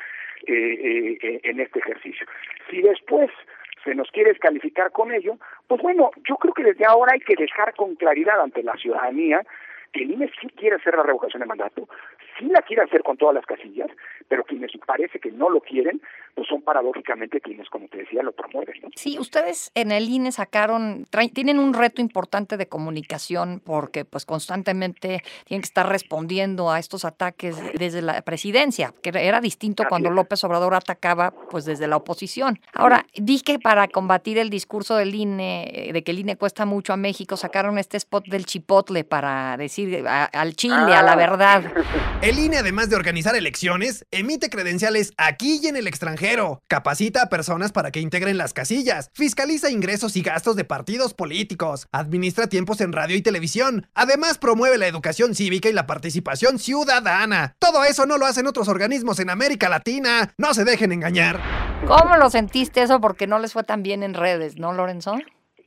eh, 0.45 0.53
eh, 0.53 1.17
eh, 1.19 1.39
en 1.41 1.59
este 1.59 1.79
ejercicio. 1.79 2.27
Si 2.69 2.83
después 2.83 3.31
se 3.83 3.95
nos 3.95 4.11
quiere 4.11 4.29
descalificar 4.29 4.91
con 4.91 5.11
ello, 5.11 5.39
pues 5.67 5.81
bueno, 5.81 6.11
yo 6.29 6.35
creo 6.35 6.53
que 6.53 6.63
desde 6.63 6.85
ahora 6.85 7.13
hay 7.13 7.21
que 7.21 7.33
dejar 7.35 7.73
con 7.73 7.95
claridad 7.95 8.39
ante 8.39 8.61
la 8.61 8.77
ciudadanía 8.77 9.41
que 9.93 10.03
el 10.03 10.11
INE 10.11 10.29
sí 10.41 10.47
quiere 10.57 10.75
hacer 10.75 10.95
la 10.95 11.03
revocación 11.03 11.41
de 11.41 11.45
mandato, 11.45 11.87
sí 12.37 12.45
la 12.45 12.61
quiere 12.61 12.83
hacer 12.83 13.03
con 13.03 13.15
todas 13.15 13.35
las 13.35 13.45
casillas, 13.45 13.89
pero 14.27 14.43
quienes 14.43 14.71
parece 14.85 15.19
que 15.19 15.31
no 15.31 15.49
lo 15.49 15.61
quieren, 15.61 16.01
pues 16.33 16.47
son 16.47 16.61
paradójicamente 16.63 17.39
quienes, 17.39 17.69
como 17.69 17.87
te 17.87 17.99
decía, 17.99 18.23
lo 18.23 18.31
promueven. 18.31 18.75
¿no? 18.81 18.89
Sí, 18.95 19.17
ustedes 19.19 19.71
en 19.75 19.91
el 19.91 20.09
INE 20.09 20.31
sacaron, 20.31 21.05
tienen 21.33 21.59
un 21.59 21.73
reto 21.73 22.01
importante 22.01 22.57
de 22.57 22.67
comunicación 22.67 23.61
porque 23.63 24.03
pues 24.03 24.25
constantemente 24.25 25.21
tienen 25.45 25.61
que 25.61 25.67
estar 25.67 25.87
respondiendo 25.87 26.71
a 26.71 26.79
estos 26.79 27.05
ataques 27.05 27.55
desde 27.77 28.01
la 28.01 28.21
presidencia, 28.23 28.93
que 29.01 29.11
era 29.13 29.41
distinto 29.41 29.83
cuando 29.87 30.09
López 30.09 30.43
Obrador 30.43 30.73
atacaba 30.73 31.31
pues 31.51 31.65
desde 31.65 31.87
la 31.87 31.97
oposición. 31.97 32.59
Ahora, 32.73 33.05
di 33.13 33.41
que 33.41 33.59
para 33.59 33.87
combatir 33.87 34.39
el 34.39 34.49
discurso 34.49 34.95
del 34.95 35.13
INE, 35.13 35.91
de 35.93 36.03
que 36.03 36.11
el 36.11 36.19
INE 36.19 36.35
cuesta 36.35 36.65
mucho 36.65 36.93
a 36.93 36.97
México, 36.97 37.37
sacaron 37.37 37.77
este 37.77 37.97
spot 37.97 38.25
del 38.25 38.45
chipotle 38.45 39.03
para 39.03 39.55
decir 39.57 39.82
al 40.07 40.55
Chile, 40.55 40.75
a 40.75 41.01
la 41.01 41.13
ah. 41.13 41.15
verdad. 41.15 41.63
El 42.21 42.39
INE, 42.39 42.57
además 42.57 42.89
de 42.89 42.95
organizar 42.95 43.35
elecciones, 43.35 44.05
emite 44.11 44.49
credenciales 44.49 45.11
aquí 45.17 45.59
y 45.61 45.67
en 45.67 45.75
el 45.75 45.87
extranjero, 45.87 46.61
capacita 46.67 47.23
a 47.23 47.29
personas 47.29 47.71
para 47.71 47.91
que 47.91 47.99
integren 47.99 48.37
las 48.37 48.53
casillas, 48.53 49.09
fiscaliza 49.13 49.69
ingresos 49.69 50.15
y 50.15 50.21
gastos 50.21 50.55
de 50.55 50.63
partidos 50.63 51.13
políticos, 51.13 51.87
administra 51.91 52.47
tiempos 52.47 52.81
en 52.81 52.93
radio 52.93 53.15
y 53.15 53.21
televisión, 53.21 53.87
además 53.93 54.37
promueve 54.37 54.77
la 54.77 54.87
educación 54.87 55.35
cívica 55.35 55.69
y 55.69 55.73
la 55.73 55.87
participación 55.87 56.59
ciudadana. 56.59 57.55
Todo 57.59 57.83
eso 57.83 58.05
no 58.05 58.17
lo 58.17 58.25
hacen 58.25 58.47
otros 58.47 58.67
organismos 58.67 59.19
en 59.19 59.29
América 59.29 59.69
Latina, 59.69 60.33
no 60.37 60.53
se 60.53 60.63
dejen 60.63 60.91
engañar. 60.91 61.39
¿Cómo 61.87 62.15
lo 62.17 62.29
sentiste 62.29 62.81
eso? 62.81 63.01
Porque 63.01 63.27
no 63.27 63.39
les 63.39 63.53
fue 63.53 63.63
tan 63.63 63.83
bien 63.83 64.03
en 64.03 64.13
redes, 64.13 64.57
¿no, 64.57 64.71
Lorenzo? 64.73 65.15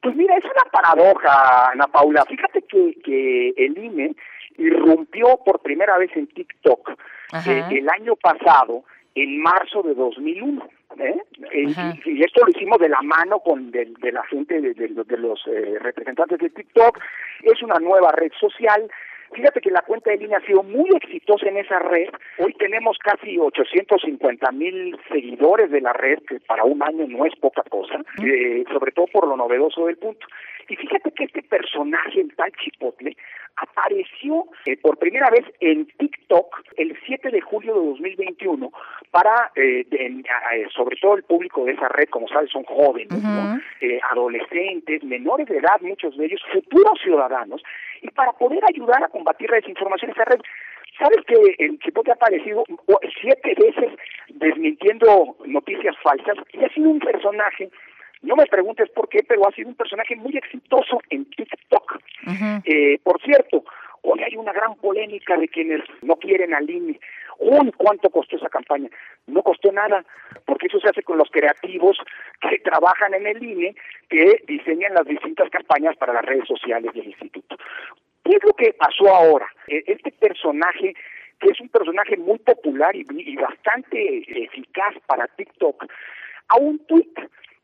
Pues 0.02 0.14
mira, 0.14 0.36
es 0.36 0.44
una 0.44 0.70
paradoja, 0.70 1.70
Ana 1.72 1.86
Paula. 1.86 2.24
Fíjate 2.24 2.62
que, 2.62 2.96
que 3.02 3.48
el 3.56 3.78
INE 3.78 4.14
irrumpió 4.58 5.38
por 5.44 5.60
primera 5.60 5.98
vez 5.98 6.10
en 6.16 6.26
TikTok 6.28 6.90
eh, 7.46 7.64
el 7.70 7.88
año 7.88 8.16
pasado, 8.16 8.84
en 9.14 9.40
marzo 9.40 9.82
de 9.82 9.94
2001. 9.94 10.68
¿eh? 10.98 11.18
Y, 12.04 12.22
esto 12.22 12.44
lo 12.44 12.50
hicimos 12.50 12.78
de 12.78 12.88
la 12.88 13.02
mano 13.02 13.40
con 13.40 13.70
de, 13.70 13.86
la 14.12 14.22
gente, 14.24 14.60
de, 14.60 14.88
los 14.88 15.40
eh, 15.46 15.78
representantes 15.80 16.38
de 16.38 16.50
TikTok. 16.50 16.98
Es 17.42 17.62
una 17.62 17.78
nueva 17.78 18.12
red 18.12 18.32
social. 18.38 18.88
Fíjate 19.32 19.60
que 19.60 19.70
la 19.70 19.82
cuenta 19.82 20.10
de 20.10 20.18
línea 20.18 20.38
ha 20.38 20.46
sido 20.46 20.62
muy 20.62 20.88
exitosa 20.96 21.48
en 21.48 21.58
esa 21.58 21.78
red. 21.78 22.08
Hoy 22.38 22.52
tenemos 22.54 22.96
casi 22.98 23.38
850 23.38 24.52
mil 24.52 24.98
seguidores 25.08 25.70
de 25.70 25.80
la 25.80 25.92
red, 25.92 26.18
que 26.28 26.40
para 26.40 26.64
un 26.64 26.82
año 26.82 27.06
no 27.06 27.26
es 27.26 27.34
poca 27.36 27.62
cosa, 27.64 28.00
sobre 28.72 28.92
todo 28.92 29.06
por 29.06 29.26
lo 29.26 29.36
novedoso 29.36 29.86
del 29.86 29.96
punto. 29.96 30.26
Y 30.68 30.76
fíjate 30.76 31.12
que 31.12 31.24
este 31.24 31.42
personaje, 31.42 32.20
el 32.20 32.34
tal 32.34 32.50
Chipotle, 32.52 33.16
apareció 33.56 34.46
eh, 34.66 34.76
por 34.76 34.98
primera 34.98 35.30
vez 35.30 35.44
en 35.60 35.86
TikTok 35.86 36.62
el 36.76 36.96
7 37.06 37.30
de 37.30 37.40
julio 37.40 37.74
de 37.74 37.86
2021 37.86 38.70
para, 39.10 39.52
eh, 39.54 39.86
eh, 39.90 40.66
sobre 40.74 40.96
todo 40.96 41.14
el 41.14 41.22
público 41.22 41.64
de 41.64 41.72
esa 41.72 41.88
red, 41.88 42.08
como 42.08 42.28
sabes, 42.28 42.50
son 42.50 42.64
jóvenes, 42.64 43.08
adolescentes, 44.10 45.02
menores 45.04 45.46
de 45.46 45.58
edad, 45.58 45.80
muchos 45.80 46.16
de 46.16 46.26
ellos, 46.26 46.42
futuros 46.52 46.98
ciudadanos, 47.02 47.62
y 48.02 48.10
para 48.10 48.32
poder 48.32 48.62
ayudar 48.68 49.02
a 49.02 49.08
combatir 49.08 49.50
la 49.50 49.56
desinformación 49.56 50.10
en 50.10 50.16
esa 50.16 50.24
red. 50.24 50.40
¿Sabes 50.98 51.18
que 51.26 51.64
el 51.64 51.78
Chipotle 51.80 52.12
ha 52.12 52.14
aparecido 52.14 52.64
siete 53.20 53.54
veces 53.58 53.92
desmintiendo 54.28 55.36
noticias 55.44 55.94
falsas 56.02 56.36
y 56.52 56.64
ha 56.64 56.68
sido 56.70 56.90
un 56.90 57.00
personaje 57.00 57.70
no 58.22 58.34
me 58.34 58.46
preguntes 58.46 58.90
por 58.90 59.08
qué, 59.08 59.20
pero 59.26 59.46
ha 59.46 59.52
sido 59.52 59.68
un 59.68 59.74
personaje 59.74 60.16
muy 60.16 60.36
exitoso 60.36 61.00
en 61.10 61.24
TikTok. 61.26 62.00
eh, 62.64 62.98
por 63.02 63.20
cierto, 63.22 63.64
hoy 64.02 64.22
hay 64.22 64.36
una 64.36 64.52
gran 64.52 64.74
polémica 64.76 65.36
de 65.36 65.48
quienes 65.48 65.82
no 66.02 66.16
quieren 66.16 66.54
al 66.54 66.68
INE. 66.68 66.98
Uy, 67.38 67.72
¿cuánto 67.76 68.10
costó 68.10 68.36
esa 68.36 68.48
campaña? 68.48 68.88
No 69.26 69.42
costó 69.42 69.70
nada, 69.72 70.04
porque 70.44 70.66
eso 70.66 70.80
se 70.80 70.88
hace 70.88 71.02
con 71.02 71.18
los 71.18 71.30
creativos 71.30 71.98
que 72.40 72.58
trabajan 72.60 73.14
en 73.14 73.26
el 73.26 73.42
INE, 73.42 73.74
que 74.08 74.42
diseñan 74.46 74.94
las 74.94 75.06
distintas 75.06 75.50
campañas 75.50 75.96
para 75.96 76.12
las 76.12 76.24
redes 76.24 76.46
sociales 76.46 76.92
del 76.94 77.06
instituto. 77.06 77.56
¿Qué 78.24 78.36
es 78.36 78.44
lo 78.44 78.52
que 78.54 78.72
pasó 78.72 79.08
ahora? 79.14 79.48
E, 79.68 79.84
este 79.86 80.12
personaje 80.12 80.94
que 81.38 81.50
es 81.50 81.60
un 81.60 81.68
personaje 81.68 82.16
muy 82.16 82.38
popular 82.38 82.96
y, 82.96 83.04
y 83.10 83.36
bastante 83.36 84.24
eficaz 84.44 84.94
para 85.06 85.26
TikTok, 85.26 85.84
a 86.48 86.56
un 86.56 86.78
tweet 86.86 87.12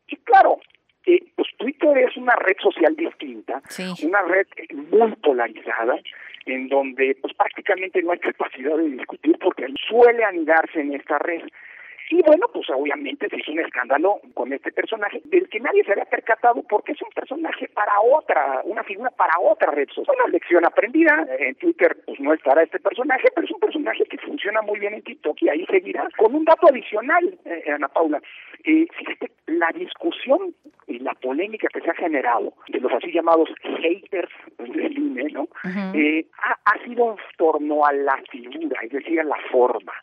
y 0.07 0.17
claro, 0.17 0.59
eh, 1.05 1.23
pues 1.35 1.47
Twitter 1.57 1.97
es 1.97 2.15
una 2.17 2.35
red 2.35 2.55
social 2.61 2.95
distinta, 2.95 3.61
una 4.03 4.21
red 4.21 4.47
muy 4.73 5.15
polarizada, 5.17 5.95
en 6.45 6.67
donde 6.67 7.17
pues 7.21 7.33
prácticamente 7.33 8.01
no 8.01 8.11
hay 8.11 8.19
capacidad 8.19 8.77
de 8.77 8.89
discutir 8.89 9.37
porque 9.39 9.67
suele 9.87 10.23
anidarse 10.23 10.81
en 10.81 10.93
esta 10.93 11.17
red. 11.19 11.41
Y 12.09 12.21
bueno, 12.21 12.47
pues 12.53 12.69
obviamente 12.69 13.27
se 13.29 13.37
hizo 13.37 13.51
un 13.51 13.59
escándalo 13.59 14.19
con 14.33 14.51
este 14.53 14.71
personaje 14.71 15.21
del 15.25 15.49
que 15.49 15.59
nadie 15.59 15.83
se 15.83 15.93
había 15.93 16.05
percatado 16.05 16.61
porque 16.69 16.91
es 16.91 17.01
un 17.01 17.09
personaje 17.09 17.67
para 17.69 17.99
otra, 18.01 18.61
una 18.65 18.83
figura 18.83 19.09
para 19.11 19.33
otra 19.41 19.71
red 19.71 19.87
social. 19.89 20.15
Una 20.19 20.31
lección 20.31 20.65
aprendida. 20.65 21.25
En 21.39 21.55
Twitter 21.55 21.97
pues 22.05 22.19
no 22.19 22.33
estará 22.33 22.61
este 22.61 22.79
personaje, 22.79 23.29
pero 23.33 23.45
es 23.45 23.51
un 23.51 23.59
personaje 23.59 24.03
que 24.05 24.17
funciona 24.17 24.61
muy 24.61 24.79
bien 24.79 24.93
en 24.93 25.01
TikTok 25.01 25.41
y 25.41 25.49
ahí 25.49 25.65
seguirá. 25.65 26.07
Con 26.17 26.35
un 26.35 26.45
dato 26.45 26.67
adicional, 26.67 27.35
eh, 27.45 27.71
Ana 27.71 27.87
Paula, 27.87 28.21
eh, 28.63 28.85
la 29.47 29.69
discusión 29.73 30.53
la 30.99 31.13
polémica 31.15 31.67
que 31.73 31.81
se 31.81 31.89
ha 31.89 31.95
generado 31.95 32.53
de 32.67 32.79
los 32.79 32.91
así 32.91 33.11
llamados 33.11 33.49
haters 33.81 34.31
del 34.57 34.97
INE, 34.97 35.31
¿no? 35.31 35.47
eh, 35.93 36.25
ha, 36.43 36.57
ha 36.65 36.83
sido 36.83 37.11
en 37.11 37.17
torno 37.37 37.85
a 37.85 37.93
la 37.93 38.21
figura, 38.29 38.79
es 38.83 38.91
decir, 38.91 39.19
a 39.19 39.23
la 39.23 39.37
forma. 39.51 39.93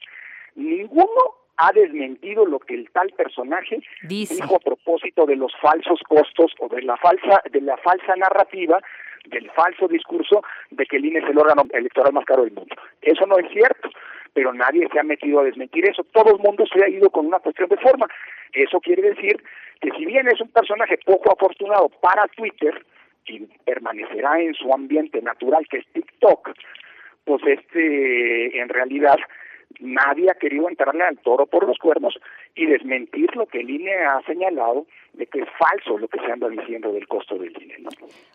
Ninguno 0.55 1.41
ha 1.57 1.73
desmentido 1.73 2.47
lo 2.47 2.59
que 2.59 2.75
el 2.75 2.91
tal 2.91 3.11
personaje 3.11 3.81
dijo 4.03 4.57
a 4.57 4.61
propósito 4.61 5.27
de 5.27 5.37
los 5.37 5.53
falsos 5.61 6.01
costos 6.09 6.53
o 6.59 6.69
de 6.69 6.83
la 6.83 6.97
falsa 6.97 7.43
de 7.51 7.61
la 7.61 7.77
falsa 7.77 8.17
narrativa 8.17 8.81
del 9.27 9.51
falso 9.51 9.87
discurso 9.87 10.43
de 10.71 10.87
que 10.87 10.97
el 10.97 11.05
INE 11.05 11.19
es 11.19 11.29
el 11.29 11.39
órgano 11.39 11.65
electoral 11.73 12.15
más 12.15 12.25
caro 12.25 12.45
del 12.45 12.53
mundo. 12.53 12.75
Eso 13.03 13.27
no 13.27 13.39
es 13.39 13.51
cierto, 13.53 13.91
pero 14.33 14.53
nadie 14.53 14.89
se 14.93 14.99
ha 14.99 15.03
metido 15.03 15.41
a 15.41 15.45
desmentir 15.45 15.89
eso. 15.89 16.05
Todo 16.05 16.37
el 16.37 16.43
mundo 16.43 16.65
se 16.73 16.85
ha 16.85 16.89
ido 16.89 17.11
con 17.11 17.27
una 17.27 17.39
cuestión 17.41 17.69
de 17.69 17.77
forma. 17.77 18.07
Eso 18.53 18.81
quiere 18.81 19.03
decir 19.03 19.43
que 19.81 19.91
si 19.93 20.05
bien 20.05 20.29
es 20.29 20.41
un 20.41 20.49
personaje 20.49 20.99
poco 21.05 21.33
afortunado 21.33 21.89
para 22.01 22.27
Twitter 22.29 22.85
y 23.27 23.41
permanecerá 23.65 24.41
en 24.41 24.55
su 24.55 24.73
ambiente 24.73 25.21
natural 25.23 25.67
que 25.69 25.79
es 25.79 25.87
TikTok, 25.93 26.51
pues 27.25 27.43
este 27.47 28.61
en 28.61 28.69
realidad 28.69 29.19
nadie 29.79 30.31
ha 30.31 30.35
querido 30.35 30.69
entrarle 30.69 31.05
al 31.05 31.19
toro 31.19 31.47
por 31.47 31.67
los 31.67 31.79
cuernos 31.79 32.15
y 32.55 32.67
desmentir 32.67 33.35
lo 33.37 33.47
que 33.47 33.61
el 33.61 33.71
INE 33.71 33.95
ha 33.95 34.21
señalado 34.27 34.87
de 35.13 35.27
que 35.27 35.41
es 35.41 35.49
falso 35.59 35.99
lo 35.99 36.09
que 36.09 36.19
se 36.19 36.33
anda 36.33 36.49
diciendo 36.49 36.93
del 36.93 37.07
costo 37.07 37.37
del 37.39 37.53
INE. 37.63 37.77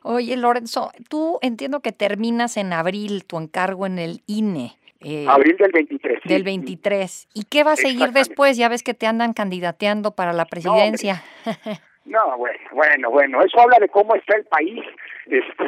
Oye, 0.04 0.38
Lorenzo, 0.38 0.92
tú 1.10 1.40
entiendo 1.42 1.82
que 1.82 1.92
terminas 1.92 2.58
en 2.58 2.74
abril 2.74 3.26
tu 3.26 3.38
encargo 3.38 3.86
en 3.86 4.00
el 4.00 4.22
INE. 4.28 4.72
Eh, 5.08 5.28
abril 5.30 5.56
del 5.58 5.72
23. 5.72 6.20
Del 6.24 6.44
23. 6.44 7.28
¿Y 7.36 7.44
qué 7.44 7.64
va 7.64 7.74
a 7.74 7.76
seguir 7.76 8.10
después? 8.10 8.58
Ya 8.58 8.70
ves 8.70 8.82
que 8.82 8.96
te 8.96 9.06
andan 9.06 9.34
candidateando 9.34 10.16
para 10.16 10.34
la 10.34 10.46
presidencia. 10.46 11.22
No, 12.06 12.38
bueno, 12.38 12.60
bueno, 12.72 13.10
bueno, 13.10 13.42
eso 13.42 13.60
habla 13.60 13.78
de 13.80 13.90
cómo 13.90 14.14
está 14.14 14.38
el 14.38 14.46
país, 14.46 14.86
este, 15.26 15.64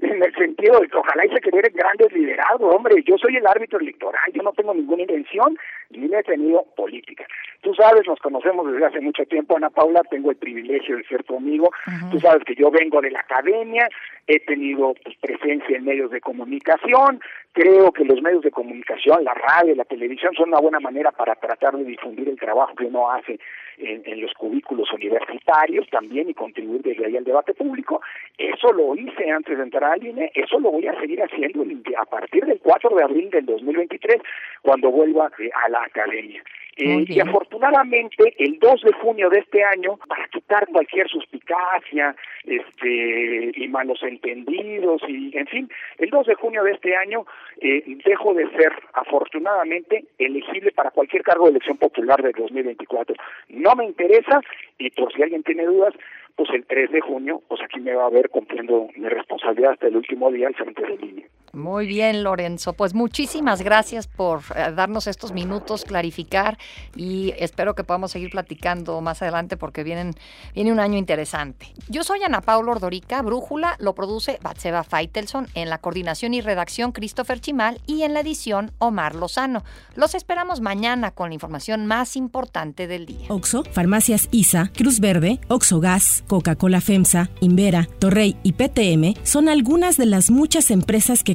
en 0.00 0.22
el 0.22 0.34
sentido 0.34 0.80
de 0.80 0.88
que 0.88 0.96
ojalá 0.96 1.26
y 1.26 1.28
se 1.28 1.42
quede 1.42 1.60
grandes 1.74 2.10
liderazgos, 2.10 2.74
hombre, 2.74 3.02
yo 3.06 3.18
soy 3.18 3.36
el 3.36 3.46
árbitro 3.46 3.78
electoral, 3.78 4.32
yo 4.32 4.42
no 4.42 4.52
tengo 4.52 4.72
ninguna 4.72 5.02
intención 5.02 5.58
ni 5.90 6.12
he 6.12 6.22
tenido 6.22 6.64
política. 6.76 7.26
Tú 7.62 7.74
sabes, 7.74 8.06
nos 8.06 8.18
conocemos 8.18 8.70
desde 8.70 8.86
hace 8.86 9.00
mucho 9.00 9.24
tiempo, 9.24 9.56
Ana 9.56 9.70
Paula, 9.70 10.02
tengo 10.10 10.30
el 10.30 10.36
privilegio 10.36 10.96
de 10.96 11.04
ser 11.04 11.24
tu 11.24 11.36
amigo, 11.36 11.70
tú 12.10 12.20
sabes 12.20 12.44
que 12.44 12.54
yo 12.54 12.70
vengo 12.70 13.00
de 13.00 13.10
la 13.10 13.20
academia, 13.20 13.88
he 14.26 14.40
tenido 14.40 14.94
pues, 15.02 15.16
presencia 15.16 15.76
en 15.76 15.84
medios 15.84 16.10
de 16.10 16.20
comunicación, 16.20 17.20
creo 17.52 17.90
que 17.92 18.04
los 18.04 18.20
medios 18.20 18.42
de 18.42 18.50
comunicación, 18.50 19.24
la 19.24 19.34
radio, 19.34 19.74
la 19.74 19.84
televisión 19.84 20.34
son 20.34 20.48
una 20.48 20.60
buena 20.60 20.80
manera 20.80 21.10
para 21.10 21.34
tratar 21.36 21.76
de 21.76 21.84
difundir 21.84 22.28
el 22.28 22.38
trabajo 22.38 22.74
que 22.74 22.84
uno 22.84 23.10
hace 23.10 23.38
en, 23.78 24.20
los 24.20 24.32
cubículos 24.34 24.92
universitarios 24.92 25.88
también 25.90 26.28
y 26.28 26.34
contribuir 26.34 26.82
desde 26.82 27.06
ahí 27.06 27.16
al 27.16 27.24
debate 27.24 27.54
público. 27.54 28.00
Eso 28.38 28.72
lo 28.72 28.94
hice 28.94 29.30
antes 29.30 29.56
de 29.56 29.62
entrar 29.62 29.84
al 29.84 30.04
INE, 30.04 30.30
eso 30.34 30.58
lo 30.60 30.70
voy 30.70 30.86
a 30.86 30.98
seguir 31.00 31.22
haciendo 31.22 31.64
a 31.98 32.04
partir 32.04 32.44
del 32.44 32.60
4 32.60 32.96
de 32.96 33.02
abril 33.02 33.30
del 33.30 33.46
2023, 33.46 34.20
cuando 34.62 34.90
vuelva 34.90 35.30
eh, 35.38 35.50
a 35.64 35.68
la 35.74 35.84
academia. 35.84 36.42
Eh, 36.76 37.04
y 37.06 37.20
afortunadamente 37.20 38.34
el 38.38 38.58
2 38.58 38.82
de 38.82 38.92
junio 38.94 39.30
de 39.30 39.38
este 39.38 39.62
año, 39.62 39.96
para 40.08 40.26
quitar 40.26 40.66
cualquier 40.66 41.08
suspicacia 41.08 42.16
este, 42.44 43.52
y 43.54 43.68
malos 43.68 44.02
entendidos, 44.02 45.02
y 45.06 45.36
en 45.38 45.46
fin, 45.46 45.70
el 45.98 46.10
2 46.10 46.26
de 46.26 46.34
junio 46.34 46.64
de 46.64 46.72
este 46.72 46.96
año 46.96 47.26
eh, 47.60 47.84
dejo 48.04 48.34
de 48.34 48.50
ser 48.50 48.72
afortunadamente 48.92 50.04
elegible 50.18 50.72
para 50.72 50.90
cualquier 50.90 51.22
cargo 51.22 51.44
de 51.44 51.52
elección 51.52 51.76
popular 51.76 52.20
del 52.20 52.32
2024. 52.32 53.14
No 53.50 53.76
me 53.76 53.84
interesa 53.84 54.40
y 54.78 54.90
por 54.90 55.12
si 55.12 55.22
alguien 55.22 55.44
tiene 55.44 55.66
dudas, 55.66 55.94
pues 56.34 56.50
el 56.50 56.66
3 56.66 56.90
de 56.90 57.00
junio, 57.00 57.40
pues 57.46 57.60
aquí 57.62 57.78
me 57.78 57.94
va 57.94 58.06
a 58.06 58.10
ver 58.10 58.30
cumpliendo 58.30 58.88
mi 58.96 59.08
responsabilidad 59.08 59.72
hasta 59.72 59.86
el 59.86 59.96
último 59.96 60.32
día 60.32 60.48
al 60.48 60.54
frente 60.56 60.82
de 60.82 60.96
línea. 60.96 61.26
Muy 61.54 61.86
bien, 61.86 62.22
Lorenzo. 62.22 62.72
Pues 62.72 62.94
muchísimas 62.94 63.62
gracias 63.62 64.06
por 64.06 64.42
eh, 64.54 64.72
darnos 64.74 65.06
estos 65.06 65.32
minutos, 65.32 65.84
clarificar 65.84 66.58
y 66.96 67.32
espero 67.38 67.74
que 67.74 67.84
podamos 67.84 68.10
seguir 68.10 68.30
platicando 68.30 69.00
más 69.00 69.22
adelante 69.22 69.56
porque 69.56 69.84
vienen, 69.84 70.14
viene 70.54 70.72
un 70.72 70.80
año 70.80 70.98
interesante. 70.98 71.72
Yo 71.88 72.02
soy 72.02 72.22
Ana 72.22 72.40
Paula 72.40 72.72
Ordorica, 72.72 73.22
Brújula 73.22 73.76
lo 73.78 73.94
produce 73.94 74.38
Batseba 74.42 74.84
Feitelson, 74.84 75.48
en 75.54 75.70
la 75.70 75.78
coordinación 75.78 76.34
y 76.34 76.40
redacción 76.40 76.92
Christopher 76.92 77.40
Chimal 77.40 77.80
y 77.86 78.02
en 78.02 78.14
la 78.14 78.20
edición 78.20 78.72
Omar 78.78 79.14
Lozano. 79.14 79.64
Los 79.94 80.14
esperamos 80.14 80.60
mañana 80.60 81.12
con 81.12 81.30
la 81.30 81.34
información 81.34 81.86
más 81.86 82.16
importante 82.16 82.86
del 82.86 83.06
día. 83.06 83.26
Oxo, 83.28 83.64
Farmacias 83.64 84.28
ISA, 84.30 84.70
Cruz 84.74 85.00
Verde, 85.00 85.40
Oxo 85.48 85.80
Gas, 85.80 86.24
Coca-Cola 86.26 86.80
FEMSA, 86.80 87.30
Invera, 87.40 87.88
Torrey 87.98 88.36
y 88.42 88.52
PTM 88.52 89.24
son 89.24 89.48
algunas 89.48 89.96
de 89.96 90.06
las 90.06 90.30
muchas 90.30 90.70
empresas 90.70 91.22
que 91.22 91.34